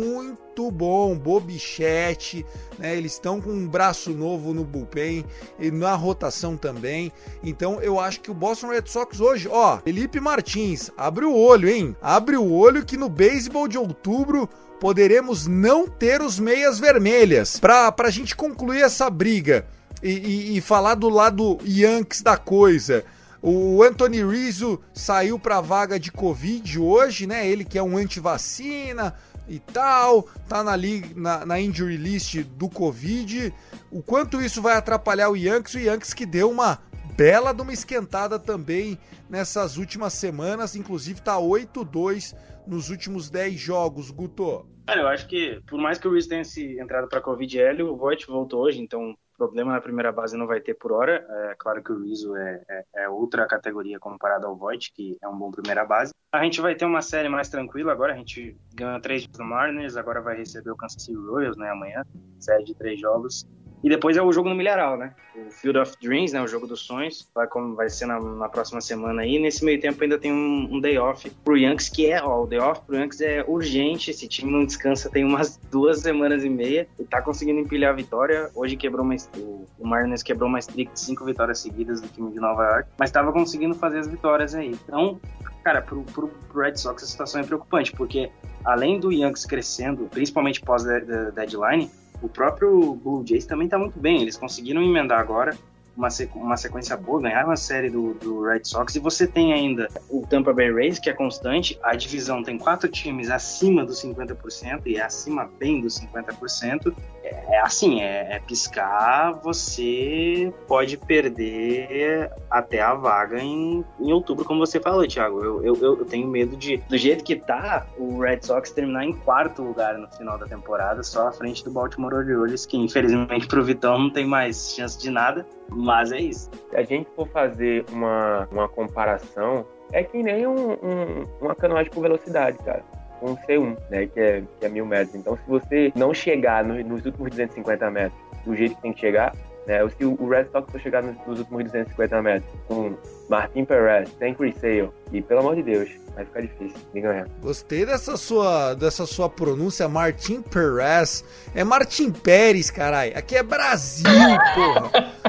[0.72, 2.46] bom, Bobichete,
[2.78, 2.96] né?
[2.96, 5.26] Eles estão com um braço novo no bullpen
[5.60, 7.12] e na rotação também.
[7.44, 11.70] Então eu acho que o Boston Red Sox hoje, ó, Felipe Martins, abre o olho,
[11.70, 11.96] hein?
[12.02, 17.60] Abre o olho que no beisebol de outubro poderemos não ter os meias vermelhas.
[17.60, 19.66] Pra, pra gente concluir essa briga
[20.02, 23.06] e, e, e falar do lado Yankees da coisa.
[23.46, 27.46] O Anthony Rizzo saiu para a vaga de Covid hoje, né?
[27.46, 29.14] Ele que é um antivacina
[29.50, 30.78] e tal, tá na,
[31.14, 33.54] na, na injury list do Covid.
[33.92, 35.76] O quanto isso vai atrapalhar o Yankees?
[35.76, 36.80] O Yankees que deu uma
[37.18, 38.98] bela de uma esquentada também
[39.30, 42.34] nessas últimas semanas, inclusive tá 8-2
[42.66, 44.66] nos últimos 10 jogos, Guto.
[44.90, 47.84] Olha, eu acho que, por mais que o Reese tenha se entrado para Covid L,
[47.84, 51.26] o Voigt voltou hoje, então problema na primeira base não vai ter por hora.
[51.52, 55.28] É claro que o Rizzo é, é, é, outra categoria comparado ao Voigt, que é
[55.28, 56.14] um bom primeira base.
[56.32, 58.14] A gente vai ter uma série mais tranquila agora.
[58.14, 62.04] A gente ganhou três do Mariners, agora vai receber o Kansas City Royals né, amanhã.
[62.40, 63.46] Série de três jogos.
[63.84, 65.14] E depois é o jogo no Milharal, né?
[65.36, 66.42] O Field of Dreams, né?
[66.42, 67.28] O jogo dos sonhos.
[67.36, 69.38] Vai, como vai ser na, na próxima semana aí.
[69.38, 72.48] Nesse meio tempo ainda tem um, um, day off pro Yankees, que é, ó, o
[72.48, 74.10] day off pro Yankees é urgente.
[74.12, 76.88] Esse time não descansa tem umas duas semanas e meia.
[76.98, 78.50] E tá conseguindo empilhar a vitória.
[78.56, 82.40] Hoje quebrou uma, o, Mariners quebrou uma streak de cinco vitórias seguidas do time de
[82.40, 82.90] Nova York.
[82.98, 84.70] Mas tava conseguindo fazer as vitórias aí.
[84.70, 85.20] Então,
[85.62, 88.32] cara, pro, pro, pro Red Sox a situação é preocupante, porque
[88.64, 91.92] além do Yankees crescendo, principalmente pós-deadline,
[92.24, 94.22] O próprio Blue Jays também tá muito bem.
[94.22, 95.56] Eles conseguiram emendar agora
[95.96, 99.88] uma, uma sequência boa, ganhar uma série do, do Red Sox, e você tem ainda
[100.10, 104.82] o Tampa Bay Rays, que é constante, a divisão tem quatro times acima dos 50%,
[104.86, 112.32] e é acima bem dos 50%, é, é assim, é, é, piscar, você pode perder
[112.50, 115.44] até a vaga em, em outubro, como você falou, Thiago.
[115.44, 119.14] Eu, eu, eu tenho medo de, do jeito que tá, o Red Sox terminar em
[119.14, 123.64] quarto lugar no final da temporada, só à frente do Baltimore Orioles, que infelizmente pro
[123.64, 125.46] Vitão não tem mais chance de nada.
[125.84, 126.50] Mas é isso.
[126.70, 131.92] Se a gente for fazer uma, uma comparação, é que nem um, um, uma canoagem
[131.92, 132.84] por velocidade, cara.
[133.22, 135.16] Um C1, né, que é, que é mil metros.
[135.16, 139.00] Então, se você não chegar no, nos últimos 250 metros do jeito que tem que
[139.02, 139.36] chegar,
[139.68, 142.96] né, se o Red Sox for chegar nos, nos últimos 250 metros com
[143.30, 147.28] Martin Perez, sem Chris Sale, e pelo amor de Deus, vai ficar difícil de ganhar.
[147.42, 151.24] Gostei dessa sua, dessa sua pronúncia, Martin Perez.
[151.56, 153.18] É Martin Pérez, caralho.
[153.18, 154.10] Aqui é Brasil,
[154.56, 155.14] porra.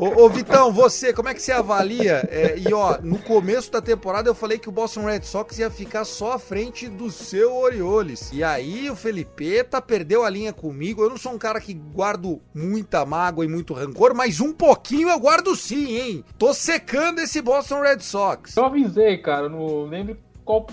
[0.00, 2.26] Ô, ô, Vitão, você, como é que você avalia?
[2.30, 5.70] É, e ó, no começo da temporada eu falei que o Boston Red Sox ia
[5.70, 8.30] ficar só à frente do seu Orioles.
[8.32, 11.02] E aí o Felipeta perdeu a linha comigo.
[11.02, 15.10] Eu não sou um cara que guardo muita mágoa e muito rancor, mas um pouquinho
[15.10, 16.24] eu guardo sim, hein?
[16.38, 18.56] Tô secando esse Boston Red Sox.
[18.56, 20.16] Eu avisei, cara, não lembro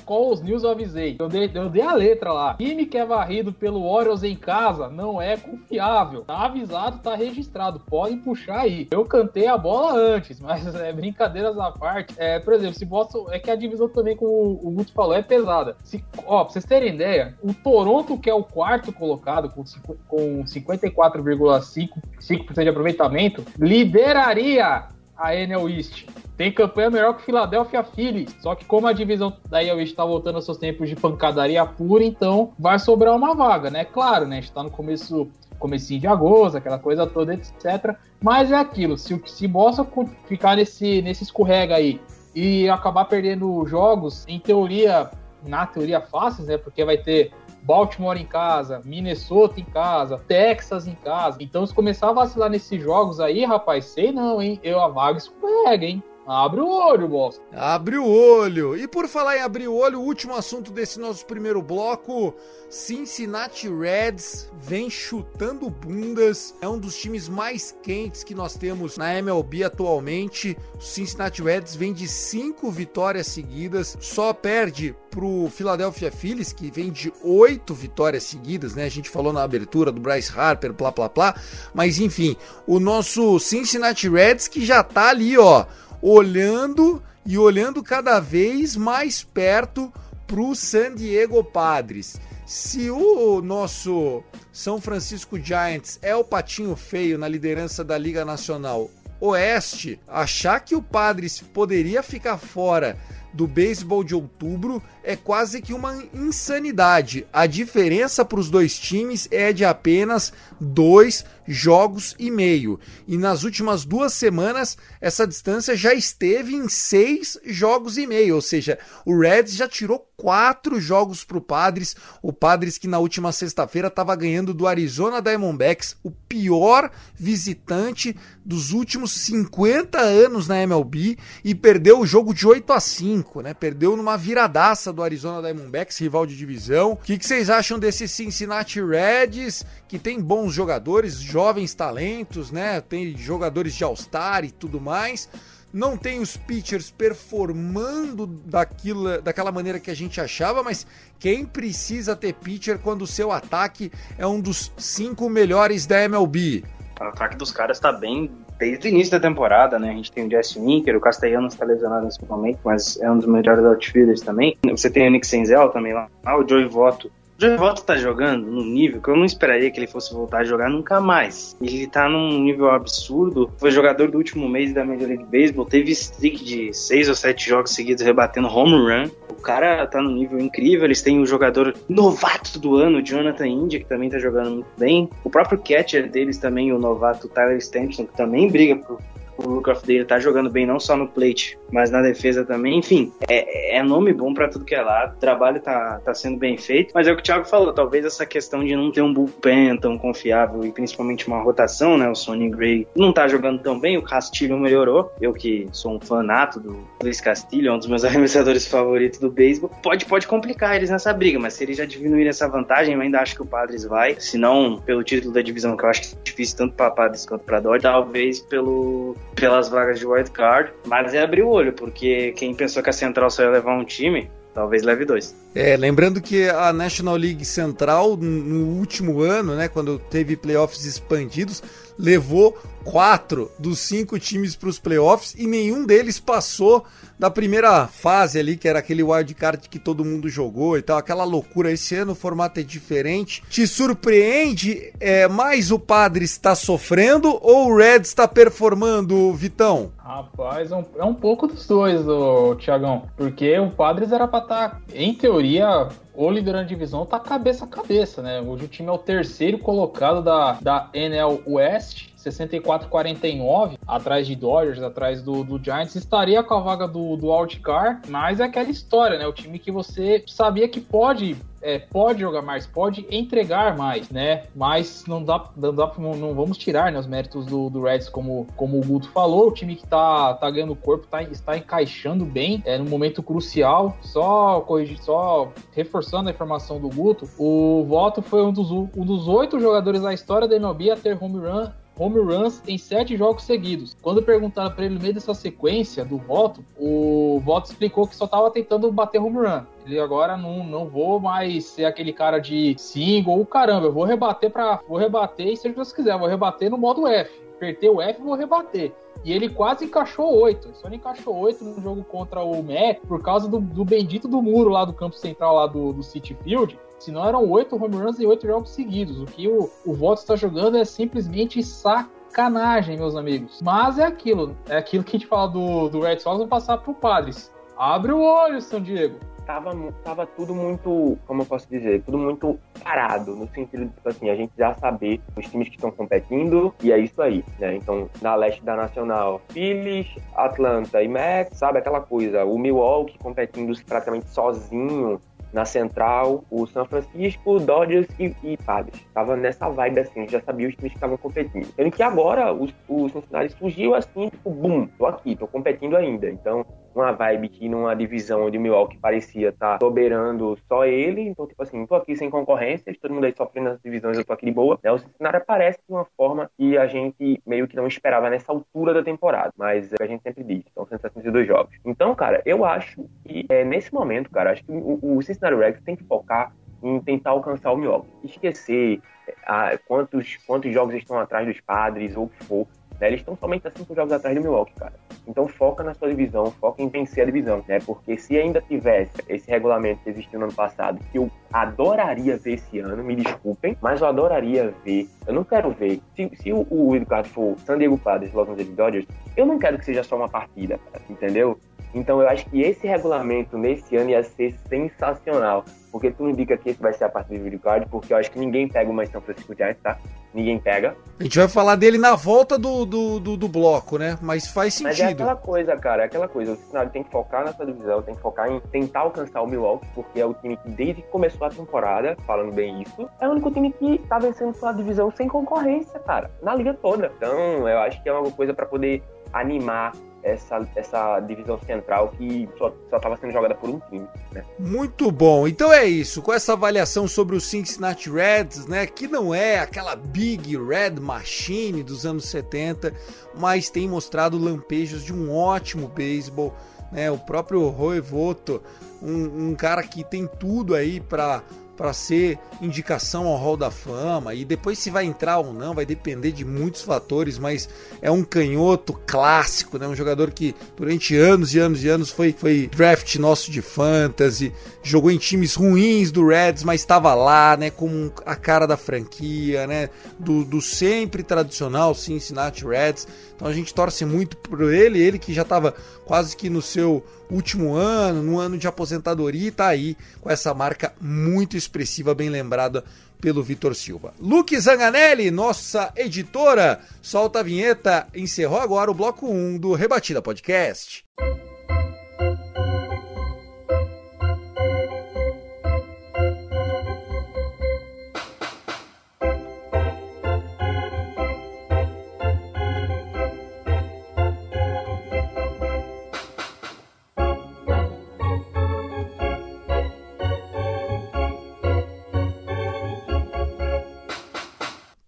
[0.05, 1.15] qual, os news eu avisei.
[1.19, 2.55] Eu dei, eu dei a letra lá.
[2.55, 6.23] Time que é varrido pelo Orioles em casa não é confiável.
[6.23, 7.79] Tá avisado, tá registrado.
[7.79, 8.87] Podem puxar aí.
[8.89, 12.15] Eu cantei a bola antes, mas é, brincadeiras à parte.
[12.17, 13.27] É, por exemplo, se Boston.
[13.29, 15.75] É que a divisão também, como o Guto falou, é pesada.
[15.83, 19.63] Se, ó, pra vocês terem ideia, o Toronto, que é o quarto colocado, com,
[20.07, 24.87] com 54,5% de aproveitamento, lideraria
[25.17, 26.05] a NL East.
[26.35, 28.35] Tem campanha melhor que o Philadelphia Phillies.
[28.41, 31.65] Só que como a divisão da NL East tá voltando aos seus tempos de pancadaria
[31.65, 33.85] pura, então vai sobrar uma vaga, né?
[33.85, 34.37] Claro, né?
[34.37, 37.95] A gente tá no começo comecinho de agosto, aquela coisa toda, etc.
[38.21, 39.87] Mas é aquilo, se, se Boston
[40.27, 41.99] ficar nesse, nesse escorrega aí
[42.35, 45.09] e acabar perdendo jogos, em teoria,
[45.43, 46.57] na teoria fáceis, né?
[46.57, 47.31] Porque vai ter
[47.67, 51.39] Baltimore em casa, Minnesota em casa, Texas em casa.
[51.41, 54.57] Então, se começar a vacilar nesses jogos aí, rapaz, sei não, hein?
[54.63, 56.01] Eu a vaga escorrega, hein?
[56.27, 57.41] Abre o olho, bosta.
[57.53, 58.75] Abre o olho.
[58.75, 62.35] E por falar em abrir o olho, o último assunto desse nosso primeiro bloco:
[62.69, 66.53] Cincinnati Reds vem chutando bundas.
[66.59, 70.57] É um dos times mais quentes que nós temos na MLB atualmente.
[70.81, 77.11] Cincinnati Reds vem de cinco vitórias seguidas, só perde pro Philadelphia Phillies, que vem de
[77.23, 78.83] oito vitórias seguidas, né?
[78.83, 81.35] A gente falou na abertura do Bryce Harper, blá blá blá.
[81.73, 82.35] Mas enfim,
[82.67, 85.65] o nosso Cincinnati Reds que já tá ali, ó
[86.01, 89.91] olhando e olhando cada vez mais perto
[90.25, 92.19] para o San Diego Padres.
[92.45, 98.89] Se o nosso São Francisco Giants é o patinho feio na liderança da Liga Nacional
[99.19, 102.97] Oeste, achar que o Padres poderia ficar fora
[103.33, 107.27] do beisebol de outubro é quase que uma insanidade.
[107.31, 112.79] A diferença para os dois times é de apenas dois jogos e meio.
[113.07, 118.35] E nas últimas duas semanas, essa distância já esteve em seis jogos e meio.
[118.35, 121.95] Ou seja, o Reds já tirou quatro jogos para o Padres.
[122.21, 128.71] O Padres que na última sexta-feira estava ganhando do Arizona Diamondbacks, o pior visitante dos
[128.71, 133.53] últimos 50 anos na MLB, e perdeu o jogo de 8 a 5, né?
[133.53, 136.93] Perdeu numa viradaça do Arizona Diamondbacks, rival de divisão.
[136.93, 142.81] O que, que vocês acham desse Cincinnati Reds, que tem bons jogadores, jovens talentos, né?
[142.81, 145.29] Tem jogadores de All-Star e tudo mais.
[145.71, 150.87] Não tem os pitchers performando daquilo, daquela maneira que a gente achava, mas
[151.19, 156.63] quem precisa ter pitcher quando o seu ataque é um dos cinco melhores da MLB?
[156.99, 159.91] O ataque dos caras tá bem desde o início da temporada, né?
[159.91, 163.19] A gente tem o Jesse Winker, o Castellanos está lesionado nesse momento, mas é um
[163.19, 164.57] dos melhores outfielders também.
[164.71, 168.65] Você tem o Nick Senzel também lá, o Joey Votto Joey Votto tá jogando num
[168.65, 171.55] nível que eu não esperaria que ele fosse voltar a jogar nunca mais.
[171.61, 173.51] Ele tá num nível absurdo.
[173.57, 177.47] Foi jogador do último mês da Major League Baseball, teve streak de seis ou sete
[177.47, 179.11] jogos seguidos rebatendo home run.
[179.29, 180.85] O cara tá num nível incrível.
[180.85, 184.69] Eles têm o um jogador novato do ano, Jonathan India, que também tá jogando muito
[184.75, 185.07] bem.
[185.23, 188.99] O próprio catcher deles também, o novato Tyler Stanton, que também briga por
[189.37, 192.77] o of the Year tá jogando bem não só no plate, mas na defesa também.
[192.77, 195.13] Enfim, é, é nome bom para tudo que é lá.
[195.15, 196.91] O trabalho tá, tá sendo bem feito.
[196.93, 199.77] Mas é o que o Thiago falou, talvez essa questão de não ter um bullpen
[199.77, 202.09] tão confiável e principalmente uma rotação, né?
[202.09, 205.11] O Sonny Gray não tá jogando tão bem, o Castilho melhorou.
[205.21, 209.29] Eu que sou um fanato do Luiz Castilho, é um dos meus arremessadores favoritos do
[209.29, 213.01] beisebol, pode, pode complicar eles nessa briga, mas se eles já diminuírem essa vantagem, eu
[213.01, 214.15] ainda acho que o Padres vai.
[214.19, 217.43] Se não, pelo título da divisão, que eu acho é difícil tanto para Padres quanto
[217.43, 220.71] para Dodge, talvez pelo, pelas vagas de wild card.
[220.85, 223.85] Mas é abrir o olho, porque quem pensou que a Central só ia levar um
[223.85, 225.35] time, talvez leve dois.
[225.55, 231.63] É, lembrando que a National League Central, no último ano, né, quando teve playoffs expandidos,
[231.97, 236.85] levou quatro dos cinco times para os playoffs e nenhum deles passou
[237.19, 241.23] da primeira fase ali, que era aquele wildcard que todo mundo jogou e tal, aquela
[241.23, 241.71] loucura.
[241.71, 243.43] Esse ano o formato é diferente.
[243.49, 249.91] Te surpreende é, mais o Padre está sofrendo ou o Red está performando, Vitão?
[249.97, 253.03] Rapaz, é um, é um pouco dos dois, ô, Tiagão.
[253.17, 257.67] Porque o Padres era pra estar, tá, em teoria, ou liderando divisão, tá cabeça a
[257.67, 258.41] cabeça, né?
[258.41, 264.81] Hoje o time é o terceiro colocado da, da NL West 64-49, atrás de Dodgers,
[264.81, 269.19] atrás do, do, Giants, estaria com a vaga do, do Outcar, mas é aquela história,
[269.19, 269.27] né?
[269.27, 274.45] O time que você sabia que pode é, pode jogar mais, pode entregar mais, né?
[274.55, 278.47] Mas não dá, não, dá, não, vamos tirar né, os méritos do, do Reds, como,
[278.55, 279.49] como o Guto falou.
[279.49, 283.97] O time que tá, tá ganhando corpo tá, está encaixando bem, é no momento crucial.
[284.01, 289.27] Só corrigir, só reforçando a informação do Guto, o Voto foi um dos, um dos
[289.27, 293.43] oito jogadores da história da MLB a ter home run home runs em sete jogos
[293.43, 293.95] seguidos.
[294.01, 298.25] Quando perguntaram para ele no meio dessa sequência do voto, o voto explicou que só
[298.25, 299.63] estava tentando bater home run.
[299.85, 304.49] Ele agora não, não vou mais ser aquele cara de single, caramba, eu vou rebater
[304.51, 307.47] para vou rebater e seja o que Deus quiser, vou rebater no modo F.
[307.55, 308.93] Apertei o F vou rebater.
[309.25, 310.69] E ele quase encaixou oito.
[310.75, 314.69] Só encaixou oito no jogo contra o Mac por causa do, do bendito do muro
[314.69, 318.19] lá do campo central lá do, do City Field se não eram oito home runs
[318.19, 319.19] em oito jogos seguidos.
[319.21, 323.61] O que o, o Voto está jogando é simplesmente sacanagem, meus amigos.
[323.61, 326.77] Mas é aquilo, é aquilo que a gente fala do, do Red Sox, vamos passar
[326.77, 327.51] pro Padres.
[327.77, 329.19] Abre o olho, São Diego.
[329.45, 329.71] Tava,
[330.03, 334.29] tava tudo muito, como eu posso dizer, tudo muito parado, no sentido de, tipo assim,
[334.29, 337.73] a gente já saber os times que estão competindo, e é isso aí, né?
[337.77, 340.05] Então, na leste da Nacional, Phillies,
[340.35, 345.21] Atlanta e Mets, sabe aquela coisa, o Milwaukee competindo praticamente sozinho,
[345.53, 349.05] na central, o São Francisco, Dodgers e, e Padres.
[349.13, 351.67] Tava nessa vibe assim, já sabia os times que estavam competindo.
[351.75, 356.29] Sendo que agora o, o Cincinnati surgiu assim, tipo, bum, tô aqui, tô competindo ainda.
[356.29, 356.65] Então,
[356.97, 361.45] uma vibe que numa divisão onde o Milwaukee parecia estar tá soberando só ele, então,
[361.45, 364.45] tipo assim, tô aqui sem concorrência, todo mundo aí sofrendo nas divisões, eu tô aqui
[364.45, 364.79] de boa.
[364.83, 364.91] Né?
[364.91, 368.93] O Cincinnati aparece de uma forma que a gente meio que não esperava nessa altura
[368.93, 371.75] da temporada, mas é a gente sempre diz, são 162 jogos.
[371.85, 373.07] Então, cara, eu acho
[373.49, 377.31] é, nesse momento, cara, acho que o, o Cincinnati Reds tem que focar em tentar
[377.31, 378.09] alcançar o Milwaukee.
[378.23, 379.01] Esquecer
[379.45, 382.67] ah, quantos, quantos jogos estão atrás dos padres ou o que for.
[382.99, 383.07] Né?
[383.07, 384.93] Eles estão somente a cinco jogos atrás do Milwaukee, cara.
[385.27, 387.79] Então foca na sua divisão, foca em vencer a divisão, né?
[387.85, 392.53] Porque se ainda tivesse esse regulamento que existiu no ano passado, que eu adoraria ver
[392.53, 395.07] esse ano, me desculpem, mas eu adoraria ver.
[395.27, 395.99] Eu não quero ver.
[396.15, 399.77] Se, se o, o Eduardo for San Diego Padres, Los Angeles Dodgers, eu não quero
[399.77, 401.59] que seja só uma partida, cara, entendeu?
[401.93, 405.65] Então eu acho que esse regulamento nesse ano ia ser sensacional.
[405.91, 408.29] Porque tu indica que esse vai ser a parte do video card, porque eu acho
[408.29, 409.97] que ninguém pega o São Francisco Giants, tá?
[410.33, 410.95] Ninguém pega.
[411.19, 414.17] A gente vai falar dele na volta do, do, do, do bloco, né?
[414.21, 414.89] Mas faz sentido.
[414.89, 416.51] Mas é aquela coisa, cara, é aquela coisa.
[416.51, 419.87] O Cincinnati tem que focar nessa divisão, tem que focar em tentar alcançar o Milwaukee,
[419.95, 423.31] porque é o time que desde que começou a temporada, falando bem isso, é o
[423.31, 427.11] único time que tá vencendo sua divisão sem concorrência, cara, na liga toda.
[427.17, 429.01] Então, eu acho que é uma coisa para poder
[429.33, 429.93] animar
[430.27, 434.07] essa, essa divisão central que só estava sendo jogada por um time.
[434.31, 434.43] Né?
[434.59, 435.47] Muito bom.
[435.47, 436.21] Então é isso.
[436.21, 441.81] Com essa avaliação sobre o Cincinnati Reds, né, que não é aquela Big Red Machine
[441.81, 442.93] dos anos 70,
[443.35, 446.53] mas tem mostrado lampejos de um ótimo beisebol.
[446.91, 448.61] Né, o próprio Roy Voto,
[449.01, 451.43] um, um cara que tem tudo aí para
[451.77, 455.85] para ser indicação ao Hall da Fama e depois se vai entrar ou não vai
[455.85, 457.69] depender de muitos fatores, mas
[458.01, 459.87] é um canhoto clássico, né?
[459.87, 464.51] Um jogador que durante anos e anos e anos foi, foi draft nosso de fantasy,
[464.81, 467.69] jogou em times ruins do Reds, mas estava lá, né?
[467.69, 469.89] Com a cara da franquia, né?
[470.17, 473.07] Do, do sempre tradicional Cincinnati Reds.
[473.37, 475.73] Então a gente torce muito por ele, ele que já estava
[476.03, 480.53] quase que no seu último ano, no ano de aposentadoria, e tá aí com essa
[480.55, 482.83] marca muito expressiva, bem lembrada
[483.21, 484.13] pelo Vitor Silva.
[484.19, 491.05] Luke Zanganelli, nossa editora, solta a vinheta, encerrou agora o bloco 1 do Rebatida Podcast.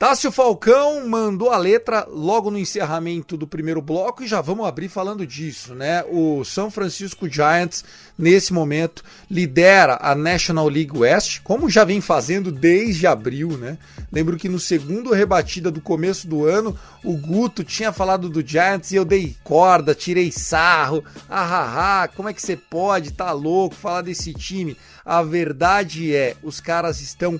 [0.10, 4.90] Tássio Falcão mandou a letra logo no encerramento do primeiro bloco e já vamos abrir
[4.90, 6.04] falando disso, né?
[6.10, 7.86] O São Francisco Giants,
[8.18, 13.78] nesse momento, lidera a National League West, como já vem fazendo desde abril, né?
[14.12, 18.92] Lembro que no segundo rebatida do começo do ano, o Guto tinha falado do Giants
[18.92, 24.02] e eu dei corda, tirei sarro, ah, como é que você pode, tá louco, falar
[24.02, 24.76] desse time?
[25.06, 27.40] A verdade é, os caras estão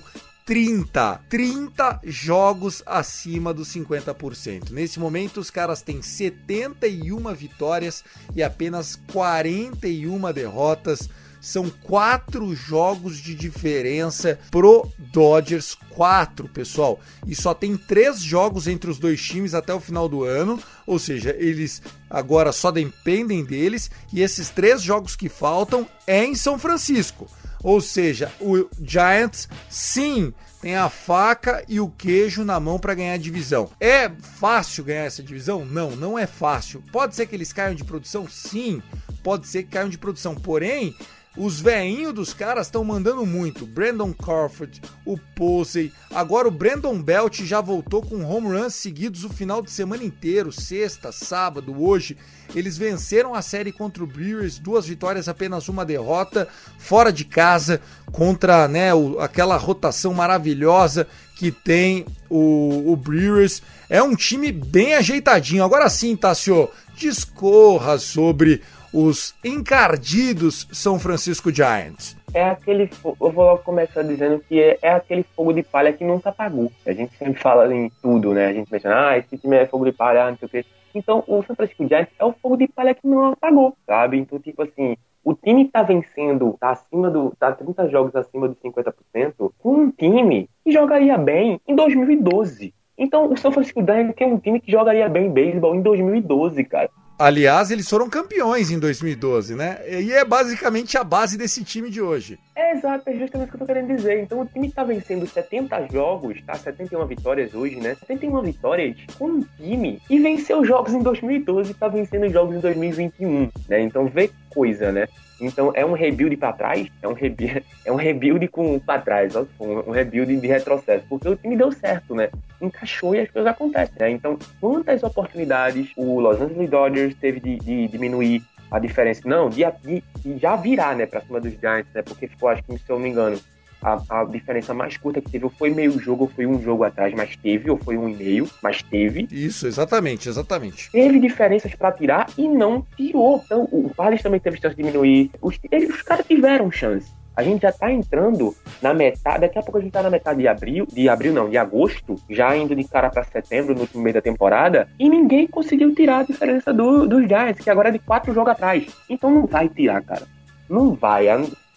[0.50, 4.70] 30, 30 jogos acima dos 50%.
[4.70, 8.02] Nesse momento, os caras têm 71 vitórias
[8.34, 11.08] e apenas 41 derrotas.
[11.40, 15.76] São quatro jogos de diferença pro Dodgers.
[15.90, 16.98] Quatro, pessoal.
[17.24, 20.60] E só tem três jogos entre os dois times até o final do ano.
[20.84, 21.80] Ou seja, eles
[22.10, 23.88] agora só dependem deles.
[24.12, 27.28] E esses três jogos que faltam é em São Francisco.
[27.62, 33.14] Ou seja, o Giants sim tem a faca e o queijo na mão para ganhar
[33.14, 33.70] a divisão.
[33.80, 35.64] É fácil ganhar essa divisão?
[35.64, 36.82] Não, não é fácil.
[36.92, 38.28] Pode ser que eles caiam de produção?
[38.28, 38.82] Sim,
[39.22, 40.34] pode ser que caiam de produção.
[40.34, 40.94] Porém,
[41.40, 43.64] os veinhos dos caras estão mandando muito.
[43.64, 45.90] Brandon Crawford, o Posey.
[46.14, 50.52] Agora o Brandon Belt já voltou com home runs seguidos o final de semana inteiro.
[50.52, 52.14] Sexta, sábado, hoje.
[52.54, 56.46] Eles venceram a série contra o Brewers, duas vitórias, apenas uma derrota,
[56.78, 57.80] fora de casa,
[58.12, 63.62] contra né, o, aquela rotação maravilhosa que tem o, o Brewers.
[63.88, 65.64] É um time bem ajeitadinho.
[65.64, 68.60] Agora sim, Tassio, discorra sobre
[68.92, 72.16] os encardidos São Francisco Giants?
[72.32, 72.88] É aquele.
[73.04, 76.70] Eu vou logo começar dizendo que é, é, aquele fogo de palha que nunca apagou.
[76.86, 78.46] A gente sempre fala em tudo, né?
[78.46, 80.64] A gente menciona, ah, esse time é fogo de palha, não sei o quê.
[80.94, 84.18] Então, o São Francisco Giants é o fogo de palha que não apagou, sabe?
[84.18, 87.32] Então, tipo assim, o time tá vencendo, tá acima do.
[87.38, 92.74] tá 30 jogos acima dos 50%, com um time que jogaria bem em 2012.
[92.96, 96.90] Então, o São Francisco Giants é um time que jogaria bem beisebol em 2012, cara.
[97.20, 99.78] Aliás, eles foram campeões em 2012, né?
[99.86, 102.38] E é basicamente a base desse time de hoje.
[102.56, 104.22] É exato, é justamente o que eu tô querendo dizer.
[104.22, 106.54] Então o time tá vencendo 70 jogos, tá?
[106.54, 107.94] 71 vitórias hoje, né?
[107.94, 112.60] 71 vitórias com um time e venceu jogos em 2012 e tá vencendo jogos em
[112.60, 113.82] 2021, né?
[113.82, 115.06] Então vê coisa, né?
[115.40, 119.34] Então é um rebuild para trás, é um rebuild, é um rebuild com para trás,
[119.34, 122.28] ó, um rebuild de retrocesso, porque o time deu certo, né?
[122.60, 124.10] Encaixou e as coisas acontecem, né?
[124.10, 129.22] Então, quantas oportunidades o Los Angeles Dodgers teve de, de diminuir a diferença?
[129.24, 132.02] Não, de, de, de já virar, né, para cima dos Giants, né?
[132.02, 133.40] Porque ficou, acho que se eu não me engano,
[133.82, 136.84] a, a, diferença mais curta que teve ou foi meio jogo ou foi um jogo
[136.84, 139.26] atrás, mas teve, ou foi um e meio, mas teve.
[139.30, 140.90] Isso, exatamente, exatamente.
[140.90, 143.42] Teve diferenças para tirar e não tirou.
[143.44, 145.30] Então, o Palace também teve chance de diminuir.
[145.40, 147.20] Os, eles, os caras tiveram chance.
[147.36, 150.40] A gente já tá entrando na metade, daqui a pouco a gente tá na metade
[150.40, 154.02] de abril, de abril não, de agosto, já indo de cara para setembro, no último
[154.02, 157.92] meio da temporada, e ninguém conseguiu tirar a diferença do, dos Giants, que agora é
[157.92, 158.86] de quatro jogos atrás.
[159.08, 160.26] Então não vai tirar, cara.
[160.68, 161.28] Não vai.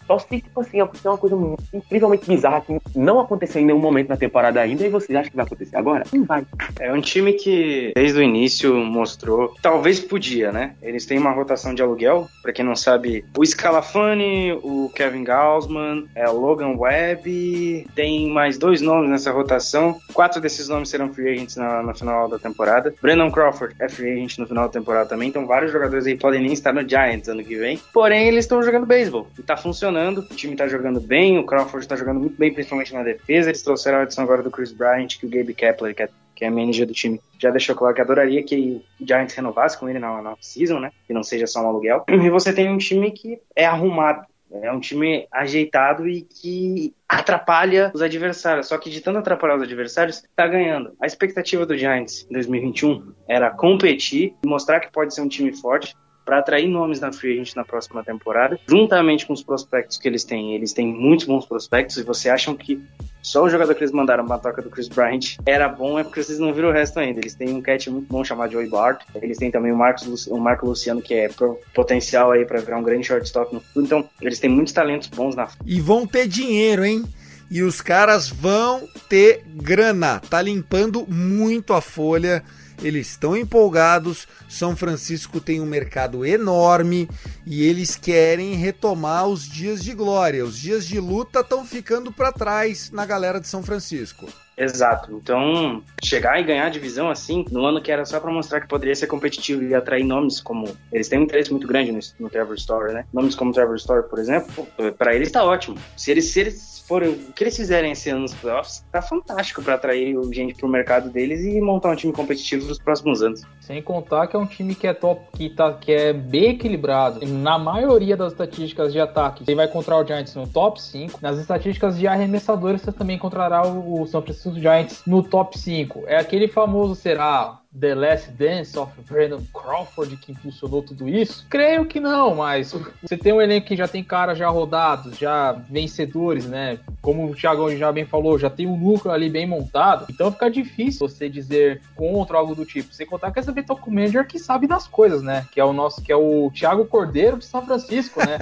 [0.06, 1.36] Só se, tipo assim, acontecer uma coisa
[1.72, 5.36] incrivelmente bizarra que não aconteceu em nenhum momento na temporada ainda e vocês acham que
[5.36, 6.04] vai acontecer agora?
[6.12, 6.46] Não vai.
[6.78, 9.54] É um time que, desde o início, mostrou.
[9.62, 10.74] Talvez podia, né?
[10.82, 12.28] Eles têm uma rotação de aluguel.
[12.42, 17.86] Pra quem não sabe, o Scalafani, o Kevin Gaussman, é, o Logan Webb.
[17.94, 19.98] Tem mais dois nomes nessa rotação.
[20.12, 22.94] Quatro desses nomes serão free agents na, na final da temporada.
[23.00, 25.28] Brandon Crawford é free agent no final da temporada também.
[25.28, 27.80] Então, vários jogadores aí podem nem estar no Giants ano que vem.
[27.92, 31.46] Porém, eles estão jogando beisebol e tá funcionando funcionando, o time tá jogando bem, o
[31.46, 33.50] Crawford tá jogando muito bem, principalmente na defesa.
[33.50, 36.44] Eles trouxeram a adição agora do Chris Bryant, que o Gabe Kepler, que é, que
[36.44, 40.00] é manager do time, já deixou claro que adoraria que o Giants renovasse com ele
[40.00, 40.90] na, na season, né?
[41.06, 42.04] Que não seja só um aluguel.
[42.10, 44.26] E você tem um time que é arrumado.
[44.50, 48.68] É um time ajeitado e que atrapalha os adversários.
[48.68, 50.92] Só que de tanto atrapalhar os adversários, tá ganhando.
[51.00, 55.96] A expectativa do Giants em 2021 era competir mostrar que pode ser um time forte
[56.24, 60.24] para atrair nomes na free agent na próxima temporada, juntamente com os prospectos que eles
[60.24, 60.54] têm.
[60.54, 62.82] Eles têm muitos bons prospectos e você acham que
[63.22, 66.22] só o jogador que eles mandaram pra troca do Chris Bryant era bom, é porque
[66.22, 67.20] vocês não viram o resto ainda.
[67.20, 69.02] Eles têm um catch muito bom chamado Joey Bart.
[69.14, 71.30] Eles têm também o, Marcos, o Marco Luciano, que é
[71.74, 73.86] potencial aí para virar um grande shortstop no futuro.
[73.86, 77.02] Então, eles têm muitos talentos bons na E vão ter dinheiro, hein?
[77.50, 80.20] E os caras vão ter grana.
[80.20, 82.42] Tá limpando muito a folha
[82.82, 84.26] eles estão empolgados.
[84.48, 87.08] São Francisco tem um mercado enorme
[87.46, 90.44] e eles querem retomar os dias de glória.
[90.44, 94.26] Os dias de luta estão ficando para trás na galera de São Francisco.
[94.56, 95.12] Exato.
[95.12, 98.68] Então, chegar e ganhar a divisão assim, no ano que era só para mostrar que
[98.68, 100.76] poderia ser competitivo e atrair nomes como.
[100.92, 103.04] Eles têm um interesse muito grande no, no Trevor Story, né?
[103.12, 104.66] Nomes como Trevor Story, por exemplo,
[104.96, 105.76] para eles tá ótimo.
[105.96, 109.62] Se eles, se eles forem, o que eles fizerem esse ano nos playoffs, tá fantástico
[109.62, 113.42] para atrair gente pro mercado deles e montar um time competitivo nos próximos anos.
[113.60, 117.24] Sem contar que é um time que é top, que, tá, que é bem equilibrado.
[117.26, 121.18] Na maioria das estatísticas de ataque, você vai encontrar o Giants no top 5.
[121.22, 126.04] Nas estatísticas de arremessadores, você também encontrará o São Francisco Giants no top 5.
[126.06, 131.44] É aquele famoso será The Last Dance of Brandon Crawford que impulsionou tudo isso?
[131.50, 135.52] Creio que não, mas você tem um elenco que já tem caras já rodados, já
[135.52, 136.78] vencedores, né?
[137.02, 140.48] Como o Thiago já bem falou, já tem um núcleo ali bem montado, então fica
[140.48, 142.94] difícil você dizer contra algo do tipo.
[142.94, 145.46] Sem contar que essa Vitor Manager que sabe das coisas, né?
[145.50, 148.38] Que é o nosso, que é o Thiago Cordeiro de São Francisco, né?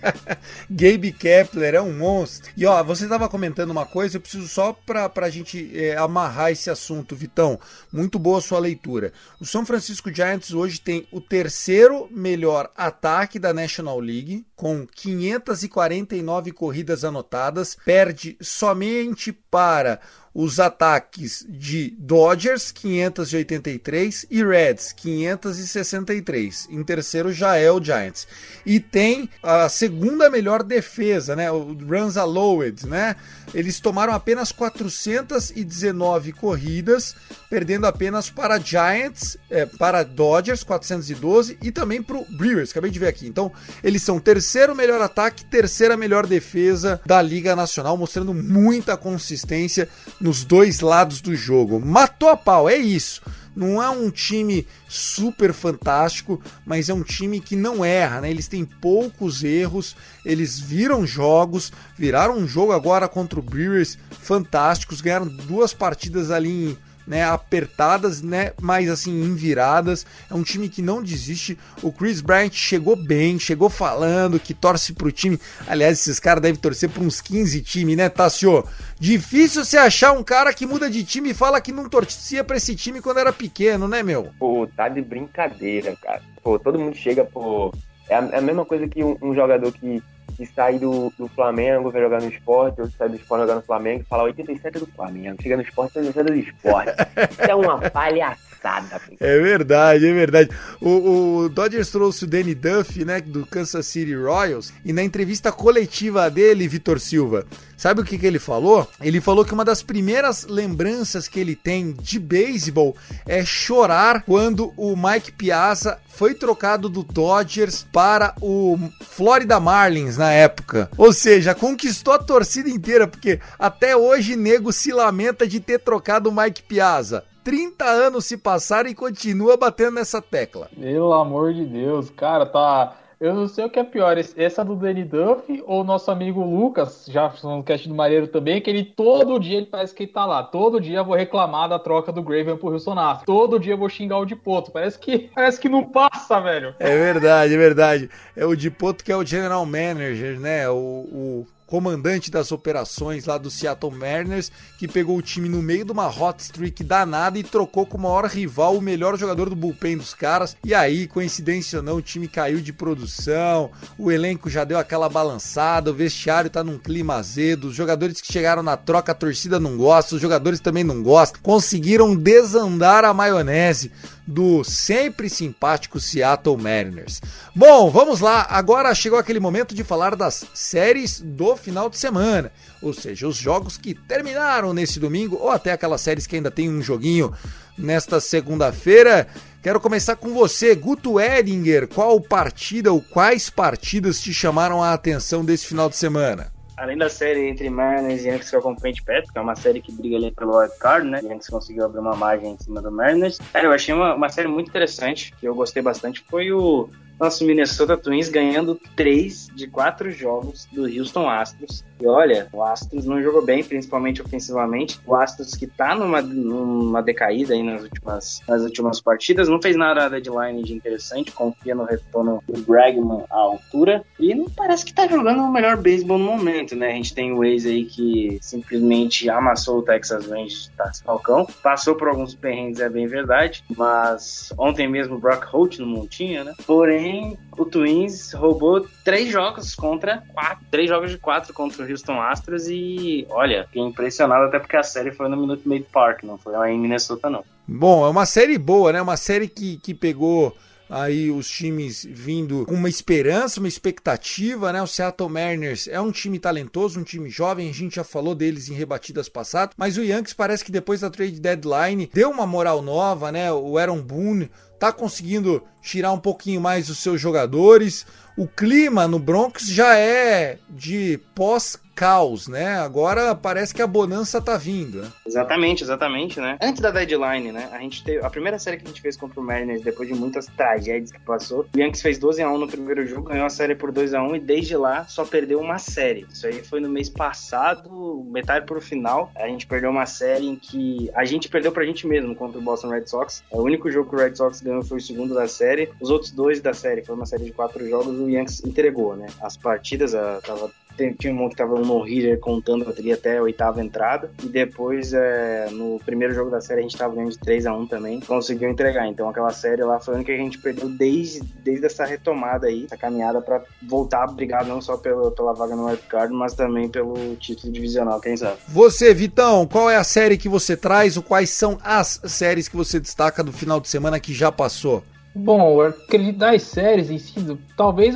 [0.68, 2.50] Gabe Kepler é um monstro.
[2.56, 6.50] E ó, você estava comentando uma coisa, eu preciso só pra, pra gente é, amarrar
[6.50, 7.58] esse assunto, Vitão.
[7.92, 9.12] Muito boa sua leitura.
[9.40, 16.52] O São Francisco Giants hoje tem o terceiro melhor ataque da National League, com 549
[16.52, 20.00] corridas anotadas, perde somente para
[20.34, 26.68] os ataques de Dodgers 583 e Reds 563.
[26.70, 28.26] Em terceiro já é o Giants.
[28.64, 31.50] E tem a segunda melhor defesa, né?
[31.50, 33.16] O runs allowed, né?
[33.52, 37.14] Eles tomaram apenas 419 corridas,
[37.50, 42.98] perdendo apenas para Giants, é, para Dodgers 412 e também para o Brewers, acabei de
[42.98, 43.26] ver aqui.
[43.26, 43.52] Então,
[43.84, 49.88] eles são terceiro melhor ataque, terceira melhor defesa da Liga Nacional, mostrando muita consistência
[50.22, 51.80] nos dois lados do jogo.
[51.84, 53.20] Matou a pau, é isso.
[53.54, 58.30] Não é um time super fantástico, mas é um time que não erra, né?
[58.30, 59.94] Eles têm poucos erros,
[60.24, 66.70] eles viram jogos, viraram um jogo agora contra o Brewers fantásticos, ganharam duas partidas ali
[66.70, 70.06] em né, apertadas, né, mas assim, enviradas.
[70.30, 71.58] É um time que não desiste.
[71.82, 75.38] O Chris Bryant chegou bem, chegou falando que torce pro time.
[75.66, 78.64] Aliás, esses caras devem torcer para uns 15 times, né, Tassio?
[78.98, 82.56] Difícil você achar um cara que muda de time e fala que não torcia para
[82.56, 84.30] esse time quando era pequeno, né, meu?
[84.38, 86.22] Pô, tá de brincadeira, cara.
[86.42, 87.72] Pô, todo mundo chega, pô.
[88.08, 90.02] É a, é a mesma coisa que um, um jogador que
[90.42, 93.62] que sai do, do Flamengo, vai jogar no esporte, ou sai do esporte jogar no
[93.62, 96.90] Flamengo, fala 87 do Flamengo, chega no esporte 87 do esporte.
[97.30, 99.00] Isso é uma palhaçada.
[99.20, 100.50] É verdade, é verdade.
[100.80, 105.52] O, o Dodgers trouxe o Danny Duff, né, do Kansas City Royals, e na entrevista
[105.52, 107.44] coletiva dele, Vitor Silva,
[107.82, 108.86] sabe o que, que ele falou?
[109.00, 114.72] Ele falou que uma das primeiras lembranças que ele tem de beisebol é chorar quando
[114.76, 120.88] o Mike Piazza foi trocado do Dodgers para o Florida Marlins na época.
[120.96, 126.30] Ou seja, conquistou a torcida inteira, porque até hoje nego se lamenta de ter trocado
[126.30, 127.24] o Mike Piazza.
[127.42, 130.70] 30 anos se passaram e continua batendo nessa tecla.
[130.80, 134.74] Pelo amor de Deus, cara, tá eu não sei o que é pior, essa do
[134.74, 139.38] Danny Duff ou nosso amigo Lucas, já no cast do Mareiro também, que ele todo
[139.38, 140.42] dia ele parece que ele tá lá.
[140.42, 143.24] Todo dia eu vou reclamar da troca do Graven pro Wilson Astro.
[143.24, 144.72] Todo dia eu vou xingar o Dipoto.
[144.72, 146.74] Parece que, parece que não passa, velho.
[146.80, 148.10] É verdade, é verdade.
[148.36, 150.68] É o Dipoto que é o General Manager, né?
[150.68, 155.86] O, o comandante das operações lá do Seattle Mariners, que pegou o time no meio
[155.86, 159.56] de uma hot streak danada e trocou com o maior rival, o melhor jogador do
[159.56, 160.54] bullpen dos caras.
[160.62, 165.08] E aí, coincidência ou não, o time caiu de produção, o elenco já deu aquela
[165.08, 169.58] balançada, o vestiário tá num clima azedo, os jogadores que chegaram na troca, a torcida
[169.58, 171.40] não gosta, os jogadores também não gostam.
[171.42, 173.90] Conseguiram desandar a maionese
[174.26, 177.20] do sempre simpático Seattle Mariners.
[177.54, 178.46] Bom, vamos lá.
[178.48, 183.36] Agora chegou aquele momento de falar das séries do final de semana, ou seja, os
[183.36, 187.32] jogos que terminaram nesse domingo ou até aquelas séries que ainda tem um joguinho
[187.76, 189.26] nesta segunda-feira.
[189.62, 191.88] Quero começar com você, Guto Edinger.
[191.88, 196.52] Qual partida ou quais partidas te chamaram a atenção desse final de semana?
[196.82, 199.54] Além da série entre Mariners e Yankees que eu acompanho de perto, que é uma
[199.54, 201.20] série que briga ali pelo wild card, né?
[201.22, 203.38] Yankees conseguiu abrir uma margem em cima do Mariners.
[203.52, 206.88] Cara, eu achei uma, uma série muito interessante, que eu gostei bastante, foi o
[207.22, 211.84] nosso Minnesota Twins ganhando três de quatro jogos do Houston Astros.
[212.00, 214.98] E olha, o Astros não jogou bem, principalmente ofensivamente.
[215.06, 219.76] O Astros que tá numa, numa decaída aí nas últimas, nas últimas partidas, não fez
[219.76, 224.02] nada na deadline de interessante, confia no retorno do Bregman à altura.
[224.18, 226.88] E não parece que tá jogando o melhor beisebol no momento, né?
[226.88, 231.46] A gente tem o Waze aí que simplesmente amassou o Texas Rangers tá Falcão.
[231.62, 233.62] Passou por alguns perrengues, é bem verdade.
[233.76, 236.54] Mas ontem mesmo o Brock Holt no montinha, né?
[236.66, 237.11] Porém,
[237.56, 240.64] o Twins roubou três jogos contra quatro.
[240.70, 244.82] Três jogos de quatro contra o Houston Astros e, olha, fiquei impressionado até porque a
[244.82, 247.44] série foi no Minute Maid Park, não foi lá em Minnesota, não.
[247.66, 249.00] Bom, é uma série boa, né?
[249.00, 250.56] Uma série que, que pegou
[250.92, 254.82] aí os times vindo com uma esperança, uma expectativa, né?
[254.82, 258.68] O Seattle Mariners é um time talentoso, um time jovem, a gente já falou deles
[258.68, 262.82] em rebatidas passadas, mas o Yankees parece que depois da trade deadline deu uma moral
[262.82, 263.50] nova, né?
[263.50, 268.04] O Aaron Boone tá conseguindo tirar um pouquinho mais os seus jogadores.
[268.36, 272.78] O clima no Bronx já é de pós caos, né?
[272.78, 275.12] Agora parece que a bonança tá vindo, né?
[275.26, 276.58] Exatamente, exatamente, né?
[276.60, 277.68] Antes da deadline, né?
[277.72, 280.14] A gente teve a primeira série que a gente fez contra o Mariners depois de
[280.14, 281.66] muitas tragédias que passou.
[281.74, 284.22] O Yankees fez 12 a 1 no primeiro jogo, ganhou a série por 2 a
[284.22, 286.26] 1 e desde lá só perdeu uma série.
[286.32, 289.30] Isso aí foi no mês passado, metade pro final.
[289.34, 292.62] A gente perdeu uma série em que a gente perdeu pra gente mesmo contra o
[292.62, 293.42] Boston Red Sox.
[293.50, 295.90] O único jogo que o Red Sox ganhou foi o segundo da série.
[296.00, 299.26] Os outros dois da série, foi uma série de quatro jogos, o Yankees entregou, né?
[299.40, 300.70] As partidas, a, tava
[301.18, 304.30] tinha um que tava no no-hitter contando a bateria até a oitava entrada.
[304.42, 307.74] E depois, é, no primeiro jogo da série, a gente tava ganhando de 3 a
[307.74, 308.20] 1 também.
[308.20, 309.06] Conseguiu entregar.
[309.06, 312.84] Então aquela série lá foi a que a gente perdeu desde, desde essa retomada aí,
[312.84, 316.88] essa caminhada para voltar a brigar não só pela, pela vaga no wildcard, mas também
[316.88, 318.58] pelo título divisional, quem sabe.
[318.68, 322.76] Você, Vitão, qual é a série que você traz ou quais são as séries que
[322.76, 325.02] você destaca do final de semana que já passou?
[325.34, 327.34] Bom, eu acredito das séries em si,
[327.76, 328.14] talvez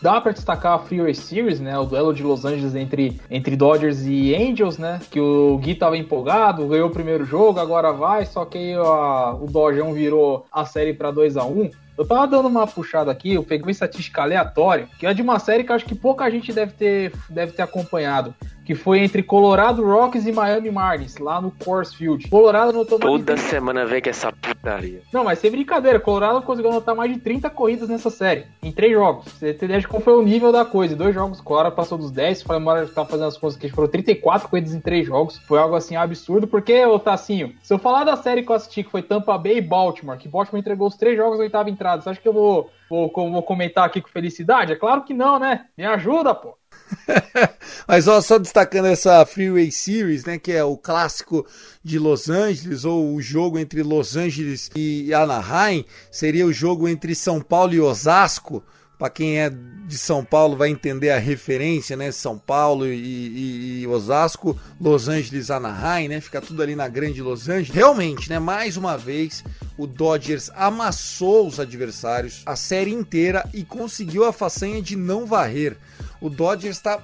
[0.00, 1.78] dá para destacar a Freeway Series, né?
[1.78, 5.00] O duelo de Los Angeles entre, entre Dodgers e Angels, né?
[5.10, 9.46] Que o Gui tava empolgado, ganhou o primeiro jogo, agora vai, só que a, o
[9.46, 13.42] Dodgers virou a série para 2 a 1 eu tava dando uma puxada aqui, eu
[13.42, 16.72] peguei uma estatística aleatória, que é de uma série que acho que pouca gente deve
[16.72, 18.32] ter, deve ter acompanhado
[18.68, 22.28] que foi entre Colorado Rockies e Miami Marlins, lá no Coors Field.
[22.28, 25.00] Colorado notou mais Toda semana vem com essa putaria.
[25.10, 28.92] Não, mas sem brincadeira, Colorado conseguiu anotar mais de 30 corridas nessa série, em três
[28.92, 29.24] jogos.
[29.24, 30.92] Você tem ideia de qual foi o nível da coisa.
[30.92, 33.70] Em dois jogos, Colorado passou dos 10, foi embora que tava fazendo as contas que
[33.70, 35.38] foram 34 corridas em três jogos.
[35.48, 38.84] Foi algo assim absurdo, porque, ô Tassinho, se eu falar da série que eu assisti,
[38.84, 42.02] que foi Tampa Bay e Baltimore, que Baltimore entregou os três jogos na oitava entrada,
[42.02, 44.72] você acha que eu vou, vou, vou comentar aqui com felicidade?
[44.74, 45.64] É claro que não, né?
[45.74, 46.57] Me ajuda, pô.
[47.86, 51.46] Mas ó, só destacando essa Freeway Series, né, que é o clássico
[51.82, 57.14] de Los Angeles, ou o jogo entre Los Angeles e Anaheim, seria o jogo entre
[57.14, 58.62] São Paulo e Osasco.
[58.98, 62.10] Para quem é de São Paulo vai entender a referência, né?
[62.10, 66.20] São Paulo e, e, e, Osasco, Los Angeles, Anaheim, né?
[66.20, 67.70] Fica tudo ali na grande Los Angeles.
[67.70, 68.40] Realmente, né?
[68.40, 69.44] Mais uma vez,
[69.76, 75.76] o Dodgers amassou os adversários a série inteira e conseguiu a façanha de não varrer.
[76.20, 77.00] O Dodgers está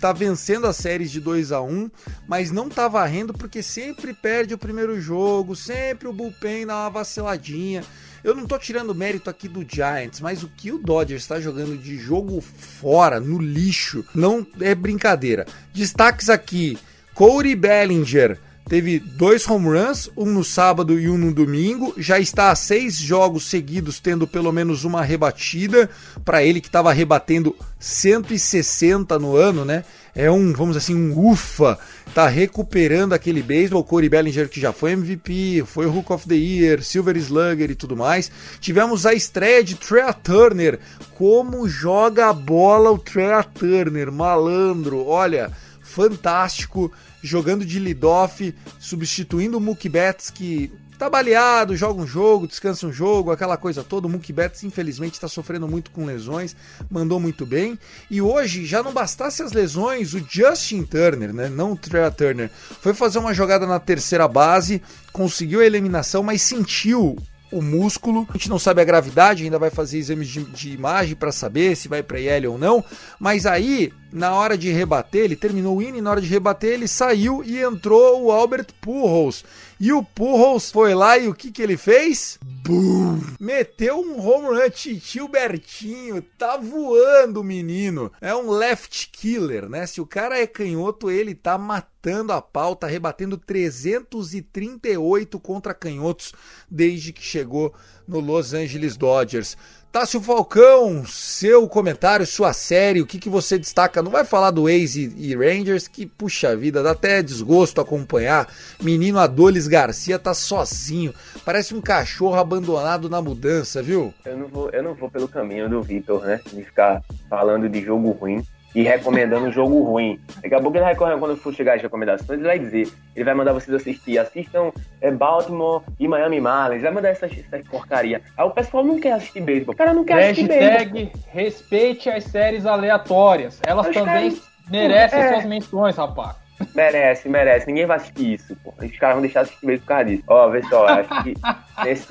[0.00, 1.90] tá vencendo as séries de 2 a 1
[2.26, 6.90] mas não está varrendo porque sempre perde o primeiro jogo, sempre o bullpen dá uma
[6.90, 7.84] vaciladinha.
[8.24, 11.76] Eu não tô tirando mérito aqui do Giants, mas o que o Dodgers está jogando
[11.76, 15.44] de jogo fora, no lixo, não é brincadeira.
[15.74, 16.78] Destaques aqui:
[17.14, 18.38] Corey Bellinger
[18.68, 21.94] teve dois home runs, um no sábado e um no domingo.
[21.96, 25.90] Já está a seis jogos seguidos tendo pelo menos uma rebatida.
[26.24, 29.84] Para ele que estava rebatendo 160 no ano, né?
[30.14, 31.78] É um, vamos assim, um ufa.
[32.14, 33.82] Tá recuperando aquele beisebol.
[33.82, 37.96] Corey Bellinger que já foi MVP, foi Hook of the Year, Silver Slugger e tudo
[37.96, 38.30] mais.
[38.60, 40.78] Tivemos a estreia de Trea Turner.
[41.14, 45.06] Como joga a bola o Trea Turner, malandro.
[45.06, 45.50] Olha,
[45.80, 46.92] fantástico
[47.22, 52.92] jogando de lead-off, substituindo o Mookie Betts, que tá baleado, joga um jogo, descansa um
[52.92, 54.06] jogo, aquela coisa toda.
[54.06, 56.54] O Mookie Betts, infelizmente, está sofrendo muito com lesões,
[56.88, 57.78] mandou muito bem.
[58.10, 62.50] E hoje, já não bastasse as lesões, o Justin Turner, né, não o Trey Turner,
[62.80, 64.80] foi fazer uma jogada na terceira base,
[65.12, 67.16] conseguiu a eliminação, mas sentiu
[67.52, 68.26] o músculo.
[68.28, 71.76] A gente não sabe a gravidade, ainda vai fazer exames de, de imagem para saber
[71.76, 72.84] se vai para IL ou não.
[73.20, 76.88] Mas aí, na hora de rebater, ele terminou o inning, na hora de rebater, ele
[76.88, 79.44] saiu e entrou o Albert Pujols.
[79.78, 82.38] E o Pujols foi lá e o que, que ele fez?
[82.42, 83.20] Boom!
[83.38, 88.10] Meteu um home run, titio Bertinho, tá voando o menino.
[88.20, 89.86] É um left killer, né?
[89.86, 91.91] Se o cara é canhoto, ele tá matando
[92.30, 96.32] a pau, tá rebatendo 338 contra canhotos
[96.68, 97.72] desde que chegou
[98.08, 99.56] no Los Angeles Dodgers.
[99.92, 104.02] Tássio Falcão, seu comentário, sua série, o que, que você destaca?
[104.02, 108.48] Não vai falar do Ace e Rangers, que puxa vida, dá até desgosto acompanhar.
[108.82, 111.12] Menino Adolis Garcia tá sozinho,
[111.44, 114.14] parece um cachorro abandonado na mudança, viu?
[114.24, 116.40] Eu não vou, eu não vou pelo caminho do Vitor, né?
[116.50, 118.42] De ficar falando de jogo ruim
[118.74, 120.18] e recomendando um jogo ruim.
[120.42, 123.34] Daqui a pouco ele vai, quando for chegar as recomendações, ele vai dizer, ele vai
[123.34, 128.20] mandar vocês assistir, assistam é, Baltimore e Miami Marlins, vai mandar essas, essas porcaria.
[128.36, 131.22] Aí o pessoal não quer assistir beisebol, o cara não quer Hashtag assistir beisebol.
[131.30, 133.60] respeite as séries aleatórias.
[133.66, 135.32] Elas Os também caras- merecem É.
[135.32, 136.36] suas menções, rapaz.
[136.76, 137.66] Merece, merece.
[137.66, 138.72] Ninguém vai assistir isso, pô.
[138.80, 140.22] Os caras vão deixar de assistir mesmo por causa disso.
[140.28, 141.34] Ó, vê só, acho que
[141.84, 142.06] nesse,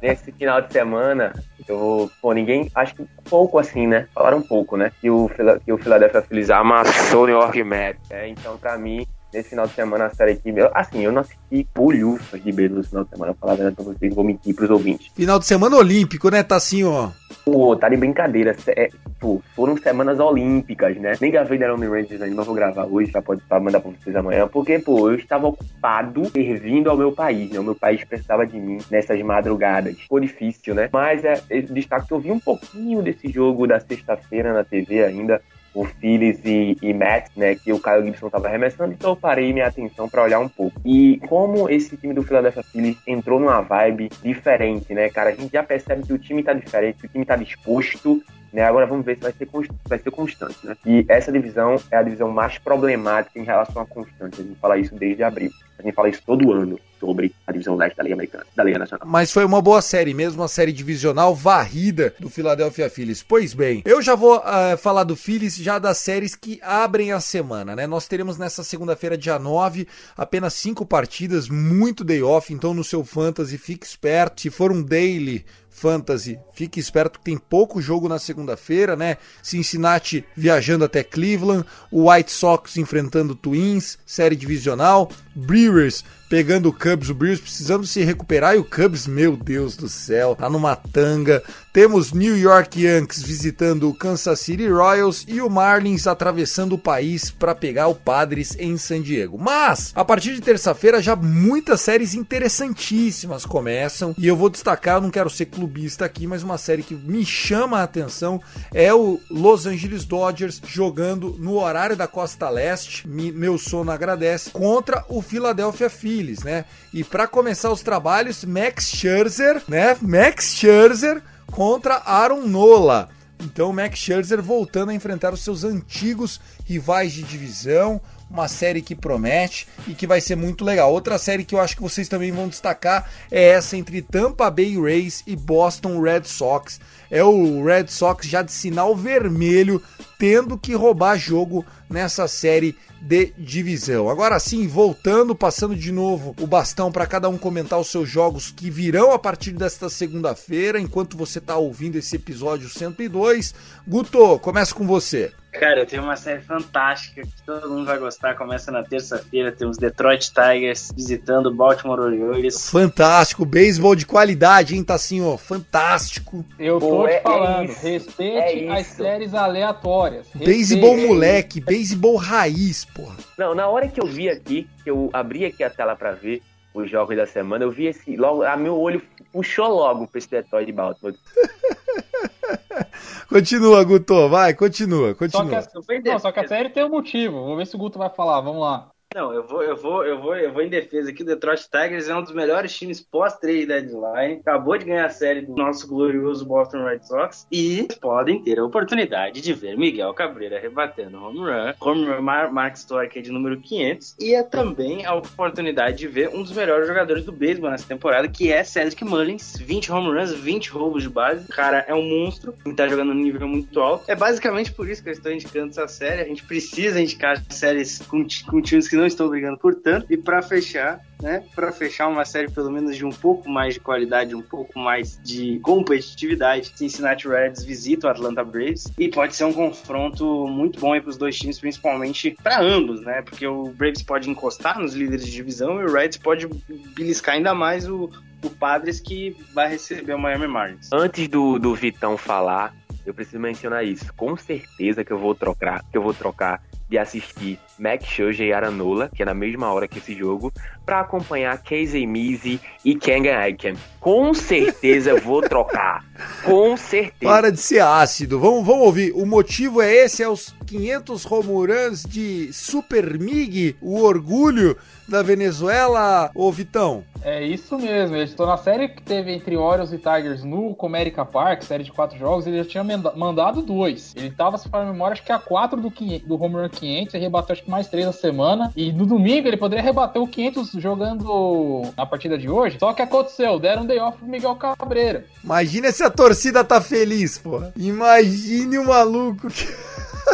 [0.00, 1.32] nesse final de semana,
[1.72, 2.10] eu vou.
[2.20, 2.70] Pô, ninguém.
[2.74, 4.06] Acho que pouco assim, né?
[4.14, 4.92] Falaram pouco, né?
[5.00, 5.30] Que o,
[5.64, 8.10] que o Philadelphia Phillies amassou o New York Mets.
[8.10, 9.06] É, então, pra mim,
[9.36, 10.52] nesse final de semana, a série aqui.
[10.56, 13.32] eu- Assim, eu não assisti bolhufas de beisebol no final de semana.
[13.32, 15.08] Vou falar a verdade pra vocês, vou mentir pros ouvintes.
[15.14, 17.12] Final de semana olímpico, né, Tassinho?
[17.44, 18.56] Pô, tá de brincadeira.
[18.68, 18.88] É,
[19.20, 21.12] pô, foram semanas olímpicas, né?
[21.20, 23.90] Nem gravei da Army Rangers ainda, mas vou gravar hoje, já pode pra mandar pra
[23.92, 24.48] vocês amanhã.
[24.48, 27.60] Porque, pô, eu estava ocupado servindo ao meu país, né?
[27.60, 29.96] O meu país precisava de mim nessas madrugadas.
[29.98, 30.88] Ficou difícil, né?
[30.92, 35.04] Mas é, é destaque que eu vi um pouquinho desse jogo da sexta-feira na TV
[35.04, 35.40] ainda.
[35.76, 37.54] O Phillies e, e Mets, né?
[37.54, 40.80] Que o Kyle Gibson tava arremessando, então eu parei minha atenção pra olhar um pouco.
[40.84, 45.30] E como esse time do Philadelphia Phillies entrou numa vibe diferente, né, cara?
[45.30, 48.22] A gente já percebe que o time tá diferente, que o time tá disposto,
[48.52, 48.62] né?
[48.62, 49.48] Agora vamos ver se vai ser,
[49.86, 50.76] vai ser constante, né?
[50.86, 54.40] E essa divisão é a divisão mais problemática em relação à constante.
[54.40, 55.50] A gente fala isso desde abril.
[55.78, 58.78] A gente fala isso todo ano sobre a divisão leste da Liga Americana, da Liga
[58.78, 59.06] Nacional.
[59.06, 63.22] Mas foi uma boa série, mesmo a série divisional varrida do Philadelphia Phillies.
[63.22, 67.20] Pois bem, eu já vou ah, falar do Phillies já das séries que abrem a
[67.20, 67.86] semana, né?
[67.86, 69.86] Nós teremos nessa segunda-feira, dia 9,
[70.16, 74.40] apenas cinco partidas, muito day off, então no seu fantasy fique esperto.
[74.40, 75.44] Se for um daily
[75.76, 79.18] fantasy, fique esperto que tem pouco jogo na segunda-feira, né?
[79.42, 87.08] Cincinnati viajando até Cleveland, o White Sox enfrentando Twins, série divisional, Brewers pegando o Cubs,
[87.08, 91.40] o Brewers precisando se recuperar e o Cubs, meu Deus do céu, tá numa tanga.
[91.72, 97.30] Temos New York Yankees visitando o Kansas City Royals e o Marlins atravessando o país
[97.30, 99.38] para pegar o Padres em San Diego.
[99.38, 105.10] Mas a partir de terça-feira já muitas séries interessantíssimas começam e eu vou destacar, não
[105.10, 108.40] quero ser clubista aqui, mas uma série que me chama a atenção
[108.74, 114.50] é o Los Angeles Dodgers jogando no horário da Costa Leste, me- meu sono agradece,
[114.50, 116.64] contra o Philadelphia Phillies, né?
[116.92, 119.96] E para começar os trabalhos, Max Scherzer, né?
[120.00, 123.08] Max Scherzer contra Aaron Nola.
[123.40, 128.00] Então, Max Scherzer voltando a enfrentar os seus antigos rivais de divisão.
[128.28, 130.92] Uma série que promete e que vai ser muito legal.
[130.92, 134.76] Outra série que eu acho que vocês também vão destacar é essa entre Tampa Bay
[134.76, 136.80] Rays e Boston Red Sox.
[137.10, 139.82] É o Red Sox já de sinal vermelho,
[140.18, 144.08] tendo que roubar jogo nessa série de divisão.
[144.08, 148.50] Agora sim, voltando, passando de novo o bastão para cada um comentar os seus jogos
[148.50, 153.54] que virão a partir desta segunda-feira, enquanto você está ouvindo esse episódio 102.
[153.86, 155.32] Guto, começa com você.
[155.58, 158.34] Cara, eu tenho uma série fantástica que todo mundo vai gostar.
[158.34, 159.50] Começa na terça-feira.
[159.50, 162.68] Temos Detroit Tigers visitando o Baltimore Orioles.
[162.68, 165.36] Fantástico, beisebol de qualidade, hein, Tassinho?
[165.38, 166.44] Fantástico.
[166.58, 167.86] Eu tô Pô, te é- é falando, isso.
[167.86, 170.26] respeite É as séries aleatórias.
[170.34, 173.16] Beisebol moleque, beisebol raiz, porra.
[173.38, 176.42] Não, na hora que eu vi aqui, que eu abri aqui a tela pra ver
[176.74, 178.16] os jogos da semana, eu vi esse.
[178.16, 181.14] Logo, a meu olho puxou logo pra esse Detroit de Baltimore.
[183.28, 185.58] Continua, Guto, vai, continua, Só que, continua.
[185.58, 187.44] a, não, só que a série tem um motivo.
[187.44, 188.40] Vou ver se o Guto vai falar.
[188.40, 188.88] Vamos lá.
[189.16, 191.22] Não, eu vou, eu vou, eu vou, eu vou em defesa aqui.
[191.22, 194.40] O Detroit Tigers é um dos melhores times pós-trade deadline.
[194.42, 197.46] Acabou de ganhar a série do nosso glorioso Boston Red Sox.
[197.50, 201.72] E podem ter a oportunidade de ver Miguel Cabreira rebatendo home run.
[201.80, 204.16] Run mar- marca histórica de número 500.
[204.20, 208.28] E é também a oportunidade de ver um dos melhores jogadores do beisebol nessa temporada,
[208.28, 209.56] que é Cedric Mullins.
[209.56, 211.46] 20 home runs, 20 roubos de base.
[211.46, 212.52] O cara é um monstro.
[212.66, 214.04] E tá jogando num nível muito alto.
[214.10, 216.20] É basicamente por isso que eu estou indicando essa série.
[216.20, 220.06] A gente precisa indicar séries com, com times que não estão brigando por tanto.
[220.10, 221.42] E pra fechar, né?
[221.54, 225.20] Pra fechar uma série pelo menos de um pouco mais de qualidade, um pouco mais
[225.22, 230.92] de competitividade, Cincinnati Reds visita o Atlanta Braves e pode ser um confronto muito bom
[230.92, 233.22] aí pros dois times, principalmente pra ambos, né?
[233.22, 236.48] Porque o Braves pode encostar nos líderes de divisão e o Reds pode
[236.94, 238.10] beliscar ainda mais o,
[238.42, 240.90] o Padres que vai receber o Miami Marlins.
[240.92, 244.12] Antes do, do Vitão falar, eu preciso mencionar isso.
[244.14, 248.52] Com certeza que eu vou trocar, que eu vou trocar de assistir Max Scherzer e
[248.52, 250.52] Aranola, que é na mesma hora que esse jogo,
[250.84, 253.74] para acompanhar Casey Measy e Kengan Aiken.
[254.00, 256.04] Com certeza vou trocar.
[256.44, 257.32] Com certeza.
[257.32, 258.38] Para de ser ácido.
[258.38, 259.12] Vamos, vamos ouvir.
[259.14, 264.76] O motivo é esse, é os 500 home runs de Super Mig, o orgulho
[265.08, 267.04] da Venezuela, ô Vitão?
[267.22, 271.24] É isso mesmo, eles estão na série que teve entre Orioles e Tigers no Comerica
[271.24, 274.14] Park, série de quatro jogos, ele já tinha mandado dois.
[274.16, 277.14] Ele tava, se a memória, acho que a quatro do, 500, do Home Run 500,
[277.14, 278.72] ele rebateu acho que mais três na semana.
[278.76, 282.78] E no domingo ele poderia rebater o 500 jogando na partida de hoje.
[282.78, 285.24] Só que aconteceu, deram um day off pro Miguel Cabreira.
[285.42, 287.62] Imagina se a torcida tá feliz, pô.
[287.76, 289.66] Imagine o maluco que...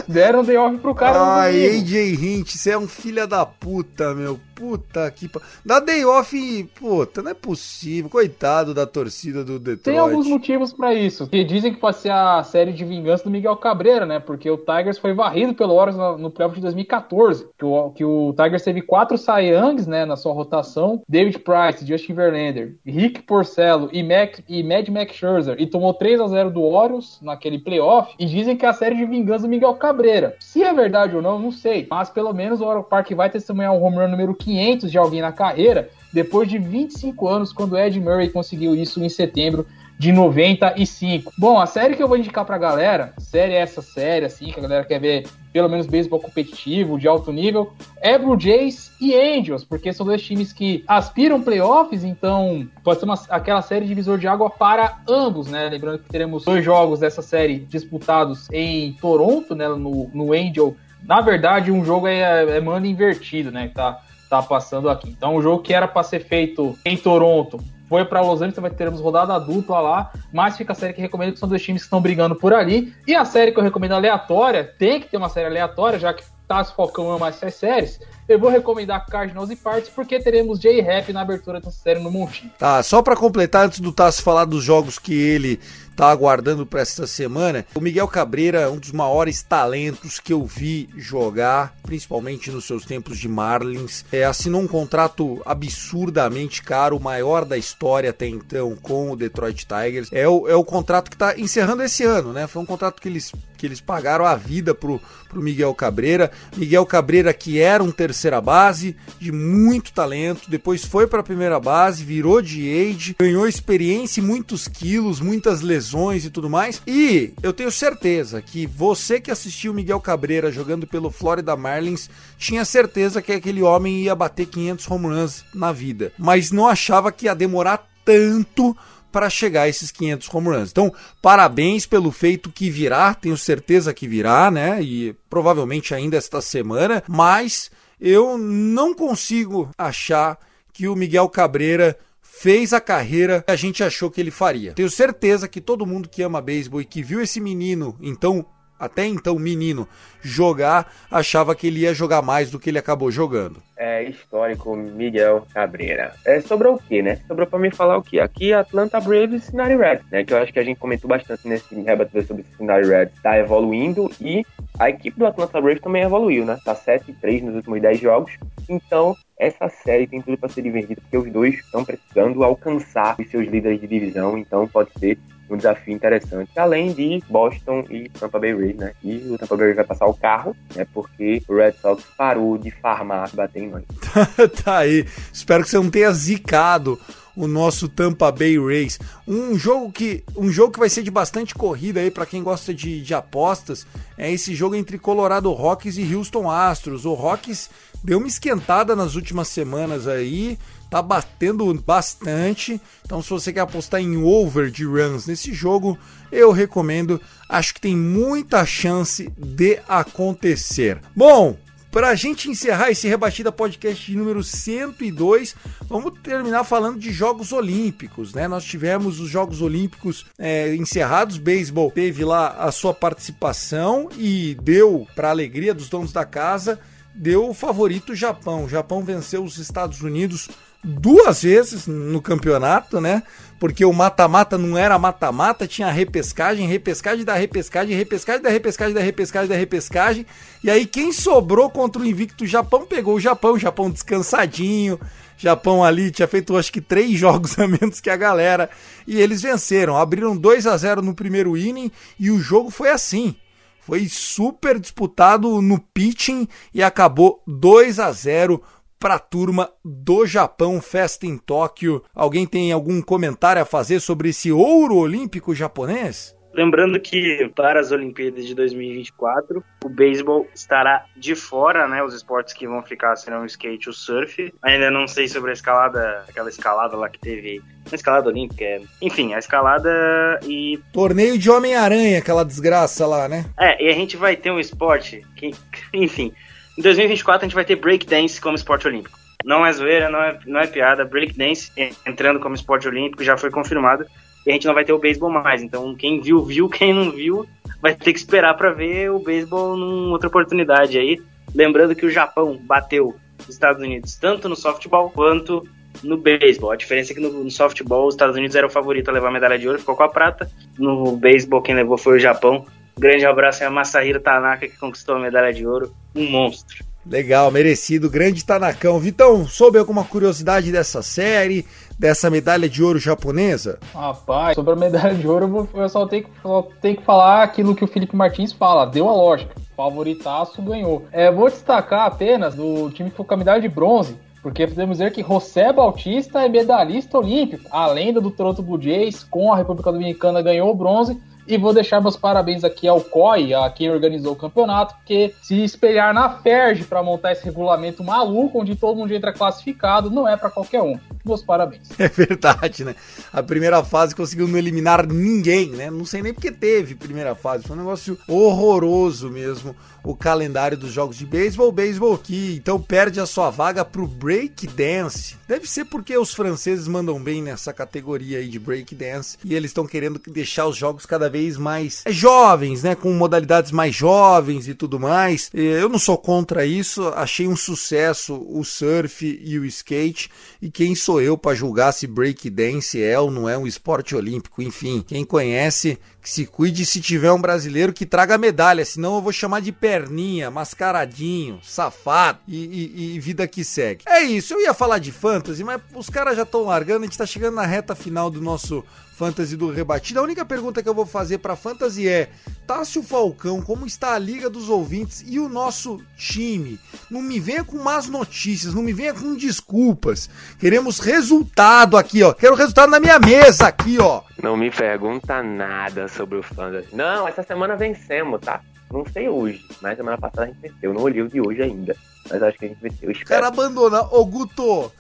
[0.09, 1.21] Deram um day off pro cara.
[1.21, 4.41] Ai, AJ Hint, você é um filho da puta, meu.
[4.63, 5.29] Puta que.
[5.67, 8.09] Dá day off, puta, não é possível.
[8.09, 9.83] Coitado da torcida do Detroit.
[9.83, 11.27] Tem alguns motivos para isso.
[11.27, 14.21] Que dizem que pode ser a série de vingança do Miguel Cabreira, né?
[14.21, 17.49] Porque o Tigers foi varrido pelo Orioles no, playoff de 2014.
[17.59, 22.15] Que o, que o Tigers teve quatro Youngs, né, na sua rotação: David Price, Justin
[22.15, 25.57] Verlander, Rick Porcello e, Mac, e Mad Max Scherzer.
[25.59, 28.15] E tomou 3 a 0 do Orioles naquele playoff.
[28.17, 30.37] E dizem que é a série de vingança do Miguel Cabreira.
[30.39, 31.85] Se é verdade ou não, não sei.
[31.91, 35.23] Mas pelo menos o Oro Park vai testemunhar um home run número 500 de alguém
[35.23, 39.67] na carreira, depois de 25 anos, quando Ed Murray conseguiu isso em setembro
[39.99, 41.33] de 95.
[41.39, 44.63] Bom, a série que eu vou indicar pra galera, série essa série, assim, que a
[44.63, 49.65] galera quer ver pelo menos beisebol competitivo, de alto nível, é Blue Jays e Angels,
[49.65, 54.27] porque são dois times que aspiram playoffs, então pode ser uma, aquela série divisor de
[54.27, 55.69] água para ambos, né?
[55.69, 59.69] Lembrando que teremos dois jogos dessa série disputados em Toronto, né?
[59.69, 60.75] No, no Angel.
[61.05, 63.71] Na verdade, um jogo é, é mando invertido, né?
[63.75, 64.01] Tá
[64.33, 65.11] tá passando aqui.
[65.11, 68.71] Então, o jogo que era para ser feito em Toronto foi para Los Angeles, vai
[68.71, 71.87] termos rodada dupla lá, mas fica a série que recomendo que são dois times que
[71.87, 72.95] estão brigando por ali.
[73.07, 76.25] E a série que eu recomendo aleatória, tem que ter uma série aleatória, já que
[76.49, 81.21] Tassi Falcão ama essas séries, eu vou recomendar Cardinals e Parts porque teremos J-Rap na
[81.21, 82.51] abertura dessa série no Montinho.
[82.59, 85.61] Tá, só para completar, antes do Tassi falar dos jogos que ele
[85.97, 87.65] tá aguardando para esta semana.
[87.75, 92.85] O Miguel Cabreira é um dos maiores talentos que eu vi jogar, principalmente nos seus
[92.85, 94.05] tempos de Marlins.
[94.11, 99.67] É, assinou um contrato absurdamente caro, o maior da história até então com o Detroit
[99.67, 100.09] Tigers.
[100.13, 102.47] É o, é o contrato que está encerrando esse ano, né?
[102.47, 106.31] Foi um contrato que eles, que eles pagaram a vida pro, pro Miguel Cabreira.
[106.57, 111.61] Miguel Cabreira que era um terceira base de muito talento, depois foi para a primeira
[111.61, 116.81] base, virou de age, ganhou experiência e muitos quilos, muitas lesões lesões e tudo mais.
[116.87, 122.09] E eu tenho certeza que você que assistiu Miguel Cabreira jogando pelo Florida Marlins
[122.39, 127.11] tinha certeza que aquele homem ia bater 500 home runs na vida, mas não achava
[127.11, 128.77] que ia demorar tanto
[129.11, 130.71] para chegar a esses 500 home runs.
[130.71, 134.81] Então, parabéns pelo feito que virá, tenho certeza que virá, né?
[134.83, 137.71] E provavelmente ainda esta semana, mas
[138.01, 140.39] eu não consigo achar
[140.73, 141.99] que o Miguel Cabreira
[142.35, 144.73] fez a carreira que a gente achou que ele faria.
[144.73, 148.45] Tenho certeza que todo mundo que ama beisebol e que viu esse menino, então
[148.83, 149.87] até então menino,
[150.21, 153.63] jogar, achava que ele ia jogar mais do que ele acabou jogando.
[153.77, 156.15] É histórico Miguel Cabreira.
[156.25, 157.21] É, sobrou o quê, né?
[157.29, 158.19] Sobrou para mim falar o quê?
[158.19, 160.25] Aqui Atlanta Braves e Cincinnati Reds, né?
[160.25, 163.23] Que eu acho que a gente comentou bastante nesse rebatedor sobre Cincinnati Reds.
[163.23, 164.45] Tá evoluindo e
[164.79, 166.59] a equipe do Atlanta Braves também evoluiu, né?
[166.65, 168.33] Tá 7-3 nos últimos 10 jogos.
[168.69, 173.29] Então, essa série tem tudo para ser divertida, porque os dois estão precisando alcançar os
[173.29, 175.19] seus líderes de divisão, então pode ser
[175.55, 176.51] um desafio interessante.
[176.57, 178.93] Além de Boston e Tampa Bay Rays, né?
[179.03, 180.87] E o Tampa Bay Rays vai passar o carro, né?
[180.93, 183.85] Porque o Red Sox parou de farmar, bater em nós.
[184.65, 185.07] tá aí.
[185.33, 186.99] Espero que você não tenha zicado
[187.37, 188.99] o nosso Tampa Bay Rays.
[189.27, 192.75] Um jogo que um jogo que vai ser de bastante corrida aí para quem gosta
[192.75, 193.87] de, de apostas
[194.19, 197.05] é esse jogo entre Colorado Rockies e Houston Astros.
[197.05, 197.71] O Rockies
[198.05, 200.59] deu uma esquentada nas últimas semanas aí,
[200.93, 202.79] tá batendo bastante.
[203.03, 205.99] Então, se você quer apostar em over de runs nesse jogo,
[206.31, 207.19] eu recomendo.
[207.49, 211.01] Acho que tem muita chance de acontecer.
[211.17, 211.57] Bom,
[211.91, 215.57] para a gente encerrar esse Rebatida Podcast número 102,
[215.89, 218.47] vamos terminar falando de Jogos Olímpicos, né?
[218.47, 225.07] Nós tivemos os Jogos Olímpicos é, encerrados, beisebol teve lá a sua participação e deu
[225.17, 226.79] para alegria dos donos da casa
[227.15, 228.65] deu o favorito Japão.
[228.65, 230.49] O Japão venceu os Estados Unidos
[230.83, 233.23] duas vezes no campeonato, né?
[233.61, 239.01] Porque o mata-mata não era mata-mata, tinha repescagem, repescagem da repescagem, repescagem da repescagem da
[239.01, 240.27] repescagem da repescagem.
[240.65, 244.99] E aí quem sobrou contra o invicto Japão pegou o Japão, o Japão descansadinho.
[245.39, 248.69] Japão ali tinha feito acho que três jogos a menos que a galera
[249.07, 253.35] e eles venceram, abriram 2 a 0 no primeiro inning e o jogo foi assim
[253.81, 258.63] Foi super disputado no pitching e acabou 2 a 0
[259.03, 262.05] para a turma do Japão, festa em Tóquio.
[262.15, 266.37] Alguém tem algum comentário a fazer sobre esse ouro olímpico japonês?
[266.55, 272.01] Lembrando que para as Olimpíadas de 2024, o beisebol estará de fora, né?
[272.05, 274.55] Os esportes que vão ficar serão o skate e o surf.
[274.63, 277.61] Ainda não sei sobre a escalada, aquela escalada lá que teve.
[277.91, 278.83] A escalada olímpica, é.
[279.01, 280.79] enfim, a escalada e.
[280.93, 283.47] Torneio de Homem-Aranha, aquela desgraça lá, né?
[283.59, 285.51] É, e a gente vai ter um esporte que,
[285.93, 286.33] enfim,
[286.79, 289.19] em 2024 a gente vai ter breakdance como esporte olímpico.
[289.45, 291.05] Não é zoeira, não é, não é piada.
[291.05, 291.71] Breakdance
[292.07, 294.07] entrando como esporte olímpico já foi confirmado
[294.47, 295.63] e a gente não vai ter o beisebol mais.
[295.63, 297.47] Então, quem viu, viu, quem não viu,
[297.81, 301.21] vai ter que esperar para ver o beisebol numa outra oportunidade aí.
[301.55, 305.67] Lembrando que o Japão bateu os Estados Unidos tanto no softball quanto
[306.03, 306.71] no beisebol.
[306.71, 309.29] A diferença é que no, no, softball os Estados Unidos eram o favorito a levar
[309.29, 310.51] a medalha de ouro, ficou com a prata.
[310.79, 312.65] No beisebol quem levou foi o Japão.
[312.99, 316.85] Grande abraço a Masahiro Tanaka que conquistou a medalha de ouro, um monstro.
[317.05, 318.99] Legal, merecido, grande Tanakão.
[319.01, 321.67] Vitão, soube alguma curiosidade dessa série?
[322.03, 323.79] dessa medalha de ouro japonesa?
[323.95, 327.85] Rapaz, sobre a medalha de ouro, eu só tenho, só tenho que falar aquilo que
[327.85, 329.55] o Felipe Martins fala, deu a lógica.
[329.77, 331.07] Favoritaço ganhou.
[331.13, 334.99] É, vou destacar apenas do time que foi com a medalha de bronze, porque podemos
[334.99, 337.69] dizer que José Bautista é medalhista olímpico.
[337.71, 341.73] A lenda do Toronto Blue Jays com a República Dominicana ganhou o bronze e vou
[341.73, 346.31] deixar meus parabéns aqui ao COI, a quem organizou o campeonato, porque se espelhar na
[346.31, 350.83] FERJ para montar esse regulamento maluco, onde todo mundo entra classificado, não é para qualquer
[350.83, 350.99] um.
[351.25, 351.89] Meus parabéns.
[352.03, 352.97] É verdade, né?
[353.33, 355.89] A primeira fase conseguiu não eliminar ninguém, né?
[355.89, 357.65] Não sei nem porque teve primeira fase.
[357.65, 359.75] Foi um negócio horroroso mesmo
[360.05, 361.69] o calendário dos jogos de beisebol.
[361.69, 365.37] O beisebol que então perde a sua vaga pro break dance.
[365.47, 369.71] Deve ser porque os franceses mandam bem nessa categoria aí de break dance e eles
[369.71, 374.75] estão querendo deixar os jogos cada vez mais jovens, né, com modalidades mais jovens e
[374.75, 375.51] tudo mais.
[375.53, 380.31] Eu não sou contra isso, achei um sucesso o surf e o skate
[380.61, 384.15] e quem sou eu para julgar se break dance é ou não é um esporte
[384.15, 384.63] olímpico?
[384.63, 389.21] Enfim, quem conhece que se cuide se tiver um brasileiro que traga medalha, senão eu
[389.21, 394.05] vou chamar de perninha, mascaradinho, safado e, e, e, vida que segue.
[394.07, 397.19] É isso, eu ia falar de fantasy, mas os caras já estão largando, a gente
[397.19, 398.85] tá chegando na reta final do nosso
[399.23, 400.19] fantasy do rebatido.
[400.19, 402.29] A única pergunta que eu vou fazer para fantasy é:
[402.67, 406.77] Tássio Falcão, como está a liga dos ouvintes e o nosso time?
[407.09, 410.29] Não me venha com más notícias, não me venha com desculpas.
[410.59, 412.33] Queremos resultado aqui, ó.
[412.33, 414.23] Quero resultado na minha mesa aqui, ó.
[414.43, 416.89] Não me pergunta nada sobre o fantasy.
[416.93, 418.61] Não, essa semana vencemos, tá?
[418.91, 420.93] Não sei hoje, mas semana passada a gente venceu.
[420.93, 421.95] Não olhei o de hoje ainda,
[422.29, 423.09] mas acho que a gente venceu.
[423.09, 424.03] O cara abandona.
[424.03, 424.91] Ô, Guto,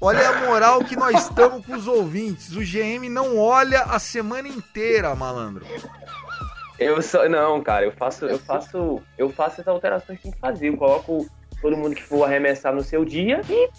[0.00, 2.54] Olha a moral que nós estamos com os ouvintes.
[2.54, 5.64] O GM não olha a semana inteira, malandro.
[6.78, 10.38] Eu só não, cara, eu faço, eu faço, eu faço as alterações que tem que
[10.38, 10.68] fazer.
[10.68, 11.26] Eu coloco
[11.60, 13.70] todo mundo que for arremessar no seu dia e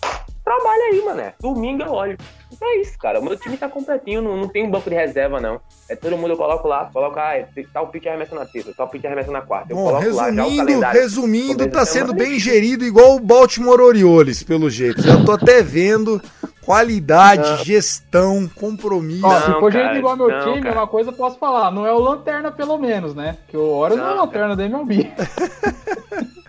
[0.52, 1.34] trabalha aí, mané.
[1.40, 2.18] Domingo eu olho.
[2.52, 3.20] Então é isso, cara.
[3.20, 5.62] O meu time tá completinho, não, não tem um banco de reserva, não.
[5.88, 8.90] É todo mundo eu coloco lá, coloco, ah, é, tal pitch arremessa na terça, tal
[8.90, 9.72] pitch arremessa na quarta.
[9.72, 11.02] Eu Bom, coloco resumindo, lá já o calendário.
[11.02, 15.02] Resumindo, tá sendo bem gerido igual o Baltimore Orioles, pelo jeito.
[15.02, 16.22] Já tô até vendo
[16.66, 17.58] qualidade, não.
[17.58, 19.26] gestão, compromisso.
[19.26, 20.80] Ó, se for gerido igual meu não, time, cara.
[20.82, 23.38] uma coisa eu posso falar, não é o Lanterna pelo menos, né?
[23.48, 25.12] Que o Orioles não, não é o Lanterna da MLB.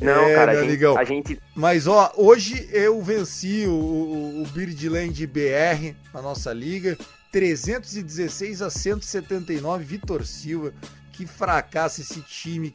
[0.00, 4.46] Não, é, cara, a gente, a gente, Mas, ó, hoje eu venci o, o, o
[4.46, 6.96] Birdland BR na nossa liga.
[7.30, 10.72] 316 a 179, Vitor Silva
[11.20, 12.72] que fracasso esse time,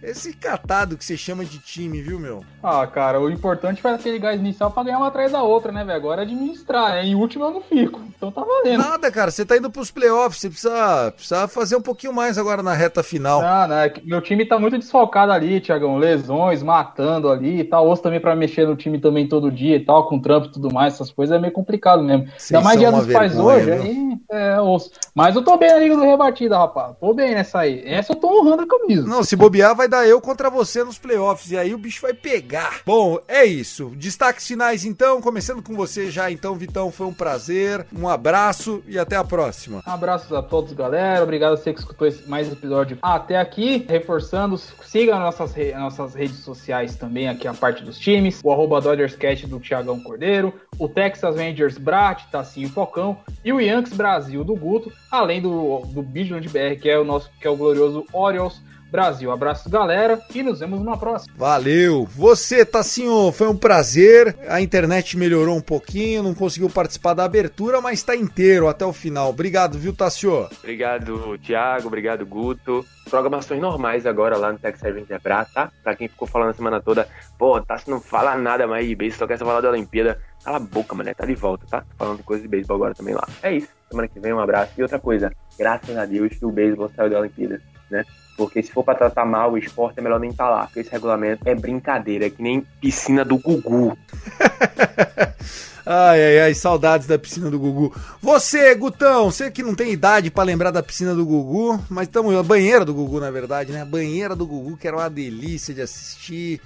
[0.00, 2.44] esse catado que você chama de time, viu, meu?
[2.62, 5.84] Ah, cara, o importante foi aquele gás inicial pra ganhar uma atrás da outra, né,
[5.84, 5.96] velho?
[5.96, 7.04] Agora é administrar, né?
[7.04, 8.78] Em último eu não fico, então tá valendo.
[8.78, 12.62] Nada, cara, você tá indo pros playoffs, você precisa, precisa fazer um pouquinho mais agora
[12.62, 13.42] na reta final.
[13.42, 17.88] Não, não, é meu time tá muito desfalcado ali, Tiagão, lesões, matando ali e tal,
[17.88, 20.72] osso também pra mexer no time também todo dia e tal, com trampo e tudo
[20.72, 22.28] mais, essas coisas é meio complicado mesmo.
[22.36, 24.92] Vocês Ainda mais dia dos pais hoje, aí é osso.
[25.14, 27.82] Mas eu tô bem na Liga do Rebatida, rapaz, tô bem nessa aí.
[27.88, 29.06] Essa eu tô honrando a camisa.
[29.06, 31.50] Não, se bobear, vai dar eu contra você nos playoffs.
[31.50, 32.82] E aí o bicho vai pegar.
[32.84, 33.92] Bom, é isso.
[33.96, 36.92] Destaques finais então, começando com você já então, Vitão.
[36.92, 37.86] Foi um prazer.
[37.96, 39.82] Um abraço e até a próxima.
[39.86, 41.22] Abraços a todos, galera.
[41.22, 43.84] Obrigado a você que escutou esse, mais episódio até aqui.
[43.88, 48.40] Reforçando, siga nossas, re, nossas redes sociais também, aqui a parte dos times.
[48.44, 50.52] O arroba DodgersCast do Thiagão Cordeiro.
[50.78, 53.18] O Texas Rangers Brat, Tacinho Focão.
[53.44, 54.92] E o Yankees Brasil do Guto.
[55.10, 58.60] Além do, do Bijo BR, que é o nosso, que é o glorioso Orioles
[58.90, 59.30] Brasil.
[59.30, 61.34] Abraço, galera, e nos vemos numa próxima.
[61.36, 62.06] Valeu.
[62.06, 64.34] Você, Tassinho, foi um prazer.
[64.48, 68.92] A internet melhorou um pouquinho, não conseguiu participar da abertura, mas tá inteiro até o
[68.92, 69.28] final.
[69.28, 70.48] Obrigado, viu, Tassio?
[70.58, 71.88] Obrigado, Thiago.
[71.88, 72.84] Obrigado, Guto.
[73.10, 75.70] Programações normais agora lá no Tech Service Pra, tá?
[75.82, 77.08] Pra quem ficou falando a semana toda,
[77.38, 80.18] pô, Tassi não fala nada mais de base, só quer falar da Olimpíada.
[80.44, 81.84] Cala a boca, mané, tá de volta, tá?
[81.98, 83.26] Falando de coisa de beisebol agora também lá.
[83.42, 83.77] É isso.
[83.90, 84.72] Semana que vem, um abraço.
[84.76, 87.60] E outra coisa, graças a Deus que o beisebol saiu da Olimpíada,
[87.90, 88.04] né?
[88.36, 90.66] Porque se for pra tratar mal o esporte, é melhor nem estar tá.
[90.66, 93.98] Porque esse regulamento é brincadeira, é que nem piscina do Gugu.
[95.90, 97.96] Ai, ai, ai, saudades da piscina do Gugu.
[98.20, 102.36] Você, Gutão, você que não tem idade para lembrar da piscina do Gugu, mas estamos
[102.36, 103.80] a banheira do Gugu, na verdade, né?
[103.80, 106.60] A banheira do Gugu, que era uma delícia de assistir.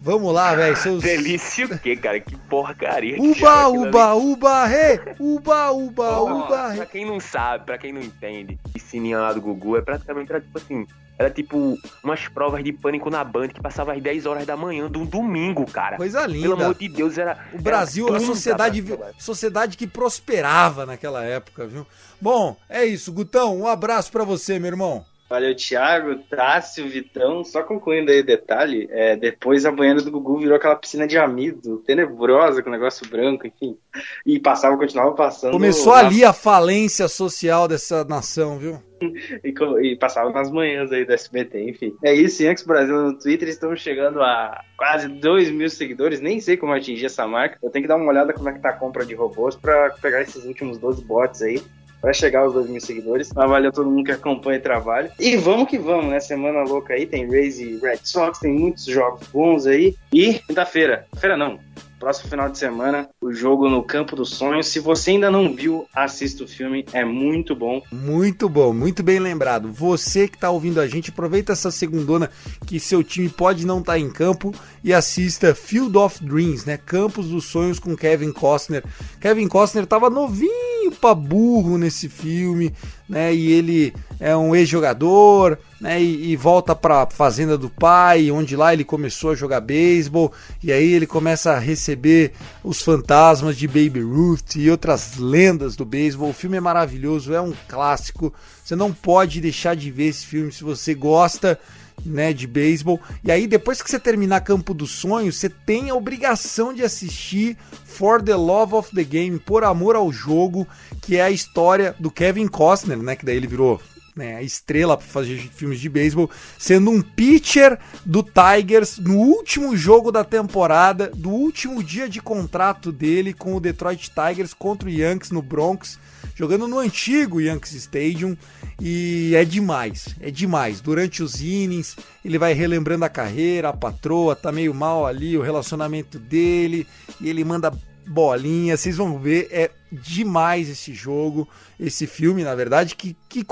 [0.00, 0.76] Vamos lá, velho.
[0.76, 1.02] Seus...
[1.02, 2.18] Delícia o quê, cara?
[2.18, 3.20] Que porcaria.
[3.20, 5.00] Uba, uba, uba, re!
[5.18, 6.76] Uba, uba, oh, uba, re!
[6.78, 10.40] Pra quem não sabe, pra quem não entende, piscininha lá do Gugu é praticamente, era
[10.40, 10.86] tipo assim,
[11.18, 14.90] era tipo umas provas de pânico na Band que passava às 10 horas da manhã
[14.90, 15.98] de um domingo, cara.
[15.98, 16.48] Coisa linda.
[16.48, 17.36] Pelo amor de Deus, era.
[17.52, 18.82] O Brasil, era a sociedade,
[19.18, 21.86] sociedade que prosperava naquela época, viu?
[22.18, 23.58] Bom, é isso, Gutão.
[23.58, 25.04] Um abraço para você, meu irmão.
[25.30, 27.44] Valeu, Thiago, Tássio, Vitão.
[27.44, 31.16] Só concluindo aí o detalhe, é, depois a banheira do Gugu virou aquela piscina de
[31.16, 33.78] amido, tenebrosa, com negócio branco, enfim.
[34.26, 35.52] E passava, continuava passando.
[35.52, 36.06] Começou nas...
[36.06, 38.82] ali a falência social dessa nação, viu?
[39.44, 39.54] e,
[39.86, 41.94] e, passava nas manhãs aí do SBT, enfim.
[42.02, 46.56] É isso, Yankees Brasil no Twitter, estamos chegando a quase 2 mil seguidores, nem sei
[46.56, 47.56] como atingir essa marca.
[47.62, 49.90] Eu tenho que dar uma olhada como é que tá a compra de robôs para
[50.02, 51.62] pegar esses últimos 12 bots aí
[52.02, 53.32] Vai chegar aos 2 mil seguidores.
[53.34, 55.10] Mas valeu todo mundo que acompanha o trabalho.
[55.18, 56.20] E vamos que vamos, né?
[56.20, 57.06] Semana louca aí.
[57.06, 59.94] Tem Rays e Red Sox, tem muitos jogos bons aí.
[60.12, 61.06] E quinta-feira.
[61.10, 61.58] Quinta-feira não
[61.98, 64.68] próximo final de semana, o jogo no Campo dos Sonhos.
[64.68, 67.82] Se você ainda não viu, assista o filme, é muito bom.
[67.92, 69.70] Muito bom, muito bem lembrado.
[69.70, 72.30] Você que está ouvindo a gente, aproveita essa segundona
[72.66, 76.78] que seu time pode não estar tá em campo e assista Field of Dreams, né?
[76.78, 78.82] Campos dos Sonhos com Kevin Costner.
[79.20, 82.72] Kevin Costner estava novinho pra burro nesse filme,
[83.10, 83.34] né?
[83.34, 86.00] E ele é um ex-jogador, né?
[86.00, 90.32] E, e volta para fazenda do pai, onde lá ele começou a jogar beisebol
[90.62, 92.32] e aí ele começa a receber
[92.62, 96.30] os fantasmas de Baby Ruth e outras lendas do beisebol.
[96.30, 98.32] O filme é maravilhoso, é um clássico.
[98.64, 101.58] Você não pode deixar de ver esse filme se você gosta
[102.04, 103.00] né, de beisebol.
[103.22, 107.56] E aí, depois que você terminar Campo dos Sonhos, você tem a obrigação de assistir
[107.84, 110.66] For the Love of the Game, Por Amor ao Jogo,
[111.02, 113.80] que é a história do Kevin Costner, né, que daí ele virou
[114.14, 120.10] né, estrela para fazer filmes de beisebol, sendo um pitcher do Tigers no último jogo
[120.10, 125.30] da temporada, do último dia de contrato dele com o Detroit Tigers contra o Yankees
[125.30, 125.98] no Bronx,
[126.34, 128.36] jogando no antigo Yankees Stadium
[128.80, 130.80] e é demais, é demais.
[130.80, 135.42] Durante os innings, ele vai relembrando a carreira, a patroa tá meio mal ali, o
[135.42, 136.86] relacionamento dele,
[137.20, 137.72] e ele manda
[138.06, 143.44] bolinha, vocês vão ver, é demais esse jogo, esse filme, na verdade, que, que,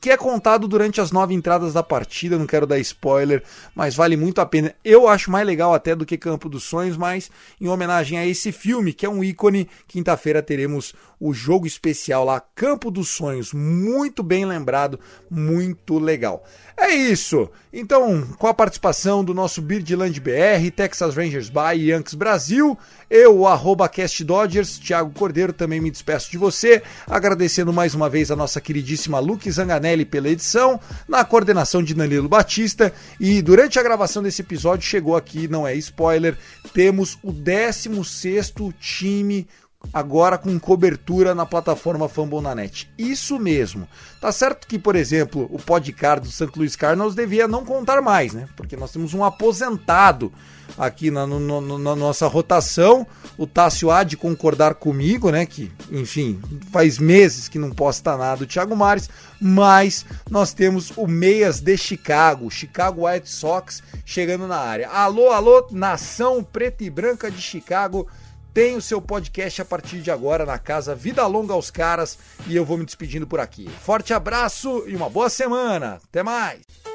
[0.00, 2.38] que é contado durante as nove entradas da partida.
[2.38, 3.42] Não quero dar spoiler,
[3.74, 4.74] mas vale muito a pena.
[4.84, 7.30] Eu acho mais legal até do que Campo dos Sonhos, mas
[7.60, 12.40] em homenagem a esse filme, que é um ícone, quinta-feira teremos o jogo especial lá,
[12.40, 13.52] Campo dos Sonhos.
[13.52, 14.98] Muito bem lembrado,
[15.30, 16.44] muito legal.
[16.76, 17.48] É isso.
[17.72, 22.76] Então, com a participação do nosso Birdland BR, Texas Rangers by Yankees Brasil,
[23.08, 28.30] eu, arroba Cast Dodgers, Thiago Cordeiro, também me despeço de você, agradecendo mais uma vez
[28.30, 33.82] a nossa queridíssima Luke Zanganelli pela edição, na coordenação de Danilo Batista, e durante a
[33.82, 36.38] gravação desse episódio chegou aqui, não é spoiler,
[36.72, 39.46] temos o 16 time
[39.92, 42.90] agora com cobertura na plataforma Fambonanet.
[42.98, 43.88] Isso mesmo.
[44.20, 46.50] Tá certo que, por exemplo, o podcast do St.
[46.56, 48.48] Louis Cardinals devia não contar mais, né?
[48.56, 50.32] Porque nós temos um aposentado
[50.78, 53.06] aqui na, no, no, na nossa rotação.
[53.36, 55.44] O Tássio há de concordar comigo, né?
[55.46, 59.10] Que, enfim, faz meses que não posta nada o Thiago Mares,
[59.40, 64.88] mas nós temos o Meias de Chicago, Chicago White Sox, chegando na área.
[64.88, 68.06] Alô, alô, nação preta e branca de Chicago
[68.52, 72.54] tem o seu podcast a partir de agora na casa Vida Longa aos Caras e
[72.54, 73.68] eu vou me despedindo por aqui.
[73.82, 76.00] Forte abraço e uma boa semana.
[76.08, 76.91] Até mais!